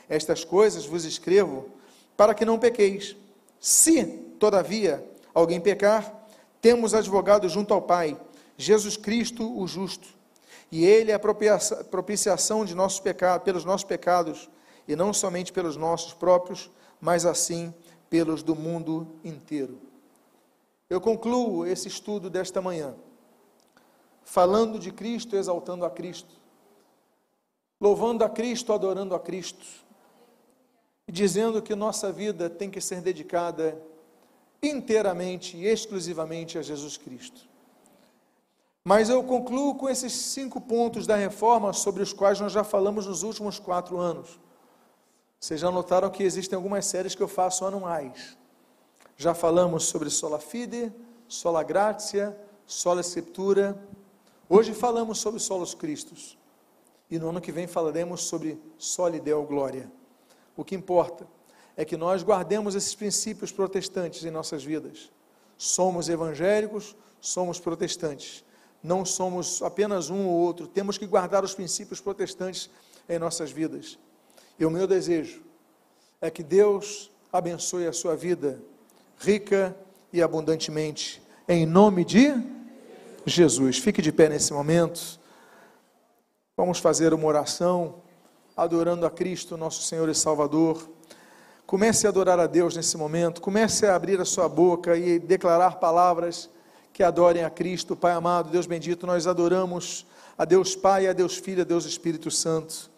estas 0.10 0.44
coisas 0.44 0.86
vos 0.86 1.06
escrevo 1.06 1.70
para 2.18 2.34
que 2.34 2.44
não 2.44 2.60
pequeis. 2.60 3.16
Se, 3.60 4.06
todavia, 4.38 5.04
alguém 5.34 5.62
pecar, 5.62 6.28
temos 6.60 6.94
advogado 6.94 7.48
junto 7.48 7.74
ao 7.74 7.82
Pai, 7.82 8.20
Jesus 8.58 8.98
Cristo, 8.98 9.58
o 9.58 9.66
justo. 9.66 10.10
E 10.70 10.86
Ele 10.86 11.12
é 11.12 11.16
a 11.16 11.20
propiciação 11.90 12.66
de 12.66 12.76
nossos 12.76 13.00
pecados, 13.00 13.46
pelos 13.46 13.64
nossos 13.64 13.86
pecados, 13.86 14.50
e 14.86 14.96
não 14.96 15.14
somente 15.14 15.54
pelos 15.54 15.78
nossos 15.78 16.12
próprios, 16.12 16.70
mas 17.00 17.26
assim 17.26 17.74
pelos 18.10 18.44
do 18.44 18.56
mundo 18.56 19.08
inteiro. 19.24 19.91
Eu 20.92 21.00
concluo 21.00 21.66
esse 21.66 21.88
estudo 21.88 22.30
desta 22.30 22.62
manhã 22.62 22.94
falando 24.26 24.78
de 24.78 24.92
Cristo, 24.92 25.38
exaltando 25.38 25.86
a 25.86 25.90
Cristo, 25.90 26.36
louvando 27.80 28.26
a 28.26 28.30
Cristo, 28.30 28.74
adorando 28.74 29.16
a 29.16 29.20
Cristo, 29.20 29.66
dizendo 31.10 31.62
que 31.62 31.76
nossa 31.76 32.12
vida 32.12 32.50
tem 32.50 32.70
que 32.70 32.82
ser 32.82 33.00
dedicada 33.00 33.82
inteiramente 34.62 35.56
e 35.56 35.66
exclusivamente 35.66 36.58
a 36.58 36.62
Jesus 36.62 36.98
Cristo. 36.98 37.48
Mas 38.84 39.10
eu 39.10 39.24
concluo 39.24 39.76
com 39.76 39.88
esses 39.88 40.12
cinco 40.12 40.60
pontos 40.60 41.08
da 41.08 41.16
reforma 41.16 41.72
sobre 41.72 42.04
os 42.04 42.12
quais 42.12 42.38
nós 42.42 42.52
já 42.52 42.66
falamos 42.66 43.08
nos 43.08 43.24
últimos 43.24 43.60
quatro 43.60 43.98
anos. 43.98 44.38
Vocês 45.40 45.62
já 45.62 45.72
notaram 45.72 46.10
que 46.10 46.22
existem 46.22 46.58
algumas 46.58 46.86
séries 46.86 47.16
que 47.16 47.24
eu 47.24 47.30
faço 47.30 47.66
anuais. 47.66 48.41
Já 49.22 49.36
falamos 49.36 49.84
sobre 49.84 50.10
sola 50.10 50.40
fide, 50.40 50.92
sola 51.28 51.62
gratia, 51.62 52.36
sola 52.66 53.02
escritura. 53.02 53.80
Hoje 54.50 54.74
falamos 54.74 55.20
sobre 55.20 55.40
solos 55.40 55.76
Cristos. 55.76 56.40
E 57.08 57.20
no 57.20 57.30
ano 57.30 57.40
que 57.40 57.52
vem 57.52 57.68
falaremos 57.68 58.24
sobre 58.24 58.60
soli 58.80 59.20
deo 59.20 59.44
glória. 59.44 59.92
O 60.58 60.66
que 60.66 60.74
importa 60.74 61.28
é 61.78 61.86
que 61.86 61.96
nós 61.96 62.24
guardemos 62.24 62.74
esses 62.74 62.96
princípios 62.96 63.52
protestantes 63.52 64.26
em 64.26 64.32
nossas 64.32 64.64
vidas. 64.64 65.12
Somos 65.56 66.10
evangélicos, 66.10 66.96
somos 67.20 67.60
protestantes, 67.60 68.44
não 68.82 69.06
somos 69.06 69.62
apenas 69.62 70.10
um 70.10 70.26
ou 70.26 70.34
outro, 70.34 70.66
temos 70.66 70.98
que 70.98 71.06
guardar 71.06 71.44
os 71.44 71.54
princípios 71.54 72.02
protestantes 72.02 72.72
em 73.08 73.20
nossas 73.20 73.52
vidas. 73.52 74.00
E 74.58 74.66
o 74.66 74.72
meu 74.72 74.88
desejo 74.88 75.44
é 76.20 76.32
que 76.32 76.42
Deus 76.42 77.12
abençoe 77.32 77.86
a 77.86 77.94
sua 77.94 78.16
vida 78.16 78.60
rica 79.22 79.76
e 80.12 80.20
abundantemente, 80.20 81.22
em 81.48 81.64
nome 81.64 82.04
de 82.04 82.34
Jesus. 83.24 83.78
Fique 83.78 84.02
de 84.02 84.12
pé 84.12 84.28
nesse 84.28 84.52
momento. 84.52 85.20
Vamos 86.58 86.80
fazer 86.80 87.14
uma 87.14 87.28
oração 87.28 88.02
adorando 88.58 89.06
a 89.06 89.12
Cristo, 89.12 89.56
nosso 89.56 89.84
Senhor 89.84 90.10
e 90.10 90.16
Salvador. 90.16 90.90
Comece 91.68 92.08
a 92.08 92.10
adorar 92.10 92.40
a 92.40 92.48
Deus 92.48 92.76
nesse 92.76 92.98
momento, 92.98 93.42
comece 93.42 93.86
a 93.86 93.96
abrir 93.96 94.20
a 94.20 94.26
sua 94.26 94.50
boca 94.50 94.98
e 94.98 95.20
declarar 95.20 95.76
palavras 95.76 96.50
que 96.92 97.04
adorem 97.04 97.44
a 97.44 97.50
Cristo, 97.50 97.96
Pai 97.96 98.14
amado, 98.14 98.50
Deus 98.50 98.66
bendito, 98.66 99.06
nós 99.06 99.28
adoramos 99.28 100.06
a 100.36 100.46
Deus 100.46 100.76
Pai, 100.76 101.06
a 101.08 101.14
Deus 101.14 101.38
Filho, 101.38 101.62
a 101.62 101.66
Deus 101.66 101.86
Espírito 101.86 102.32
Santo. 102.32 102.90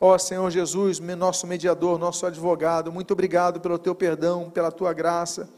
Ó 0.00 0.16
Senhor 0.18 0.50
Jesus, 0.50 1.00
nosso 1.00 1.46
mediador, 1.46 1.98
nosso 1.98 2.26
advogado, 2.26 2.92
muito 2.92 3.12
obrigado 3.12 3.60
pelo 3.60 3.78
teu 3.78 3.94
perdão, 3.94 4.50
pela 4.50 4.70
tua 4.70 4.92
graça. 4.92 5.48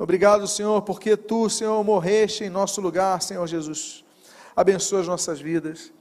Obrigado, 0.00 0.46
Senhor, 0.46 0.80
porque 0.82 1.16
tu, 1.16 1.50
Senhor, 1.50 1.82
morreste 1.82 2.44
em 2.44 2.48
nosso 2.48 2.80
lugar, 2.80 3.20
Senhor 3.20 3.44
Jesus. 3.48 4.04
Abençoa 4.54 5.00
as 5.00 5.08
nossas 5.08 5.40
vidas. 5.40 5.92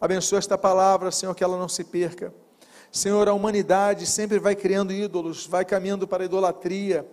Abençoa 0.00 0.38
esta 0.38 0.56
palavra, 0.56 1.10
Senhor, 1.10 1.34
que 1.34 1.44
ela 1.44 1.58
não 1.58 1.68
se 1.68 1.84
perca. 1.84 2.32
Senhor, 2.90 3.28
a 3.28 3.34
humanidade 3.34 4.06
sempre 4.06 4.38
vai 4.38 4.56
criando 4.56 4.90
ídolos, 4.90 5.46
vai 5.46 5.66
caminhando 5.66 6.08
para 6.08 6.22
a 6.22 6.26
idolatria. 6.26 7.06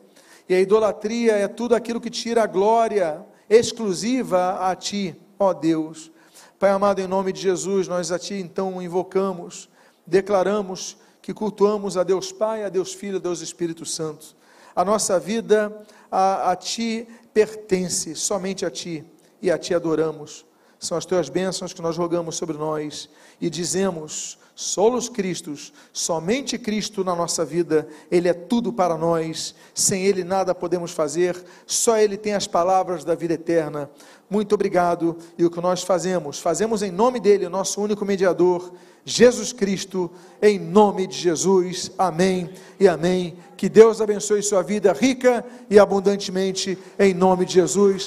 E 0.47 0.53
a 0.53 0.61
idolatria 0.61 1.33
é 1.33 1.45
tudo 1.45 1.75
aquilo 1.75 1.99
que 1.99 2.09
tira 2.09 2.43
a 2.43 2.47
glória 2.47 3.25
exclusiva 3.49 4.65
a 4.65 4.73
Ti, 4.77 5.13
ó 5.37 5.53
Deus. 5.53 6.09
Pai 6.57 6.69
amado, 6.69 6.99
em 7.01 7.07
nome 7.07 7.33
de 7.33 7.41
Jesus, 7.41 7.85
nós 7.85 8.13
a 8.13 8.17
Ti 8.17 8.35
então 8.35 8.81
invocamos, 8.81 9.69
declaramos 10.07 10.95
que 11.21 11.33
cultuamos 11.33 11.97
a 11.97 12.03
Deus 12.03 12.31
Pai, 12.31 12.63
a 12.63 12.69
Deus 12.69 12.93
Filho, 12.93 13.17
a 13.17 13.21
Deus 13.21 13.41
Espírito 13.41 13.85
Santo. 13.85 14.37
A 14.73 14.85
nossa 14.85 15.19
vida 15.19 15.85
a, 16.11 16.51
a 16.51 16.55
Ti 16.55 17.07
pertence, 17.33 18.15
somente 18.15 18.65
a 18.65 18.71
Ti, 18.71 19.03
e 19.41 19.49
a 19.49 19.57
Ti 19.57 19.73
adoramos. 19.73 20.45
São 20.79 20.97
as 20.97 21.05
Tuas 21.05 21.29
bênçãos 21.29 21.73
que 21.73 21.81
nós 21.81 21.97
rogamos 21.97 22.35
sobre 22.35 22.57
nós 22.57 23.09
e 23.41 23.49
dizemos: 23.49 24.37
solos 24.59 25.07
Cristos, 25.07 25.71
somente 25.93 26.57
Cristo 26.57 27.01
na 27.01 27.15
nossa 27.15 27.45
vida, 27.45 27.87
Ele 28.11 28.27
é 28.27 28.33
tudo 28.33 28.73
para 28.73 28.97
nós, 28.97 29.55
sem 29.73 30.05
Ele 30.05 30.21
nada 30.21 30.53
podemos 30.53 30.91
fazer, 30.91 31.41
só 31.65 31.97
Ele 31.97 32.17
tem 32.17 32.33
as 32.33 32.45
palavras 32.45 33.05
da 33.05 33.15
vida 33.15 33.35
eterna. 33.35 33.89
Muito 34.29 34.53
obrigado, 34.53 35.17
e 35.37 35.45
o 35.45 35.49
que 35.49 35.61
nós 35.61 35.81
fazemos, 35.81 36.39
fazemos 36.39 36.83
em 36.83 36.91
nome 36.91 37.21
dEle, 37.21 37.47
nosso 37.47 37.81
único 37.81 38.03
mediador, 38.03 38.73
Jesus 39.09 39.51
Cristo, 39.51 40.11
em 40.41 40.59
nome 40.59 41.07
de 41.07 41.17
Jesus, 41.17 41.91
amém 41.97 42.49
e 42.79 42.87
amém. 42.87 43.35
Que 43.57 43.67
Deus 43.67 43.99
abençoe 43.99 44.41
sua 44.43 44.61
vida 44.61 44.93
rica 44.93 45.43
e 45.69 45.79
abundantemente, 45.79 46.77
em 46.97 47.13
nome 47.13 47.45
de 47.45 47.53
Jesus. 47.53 47.97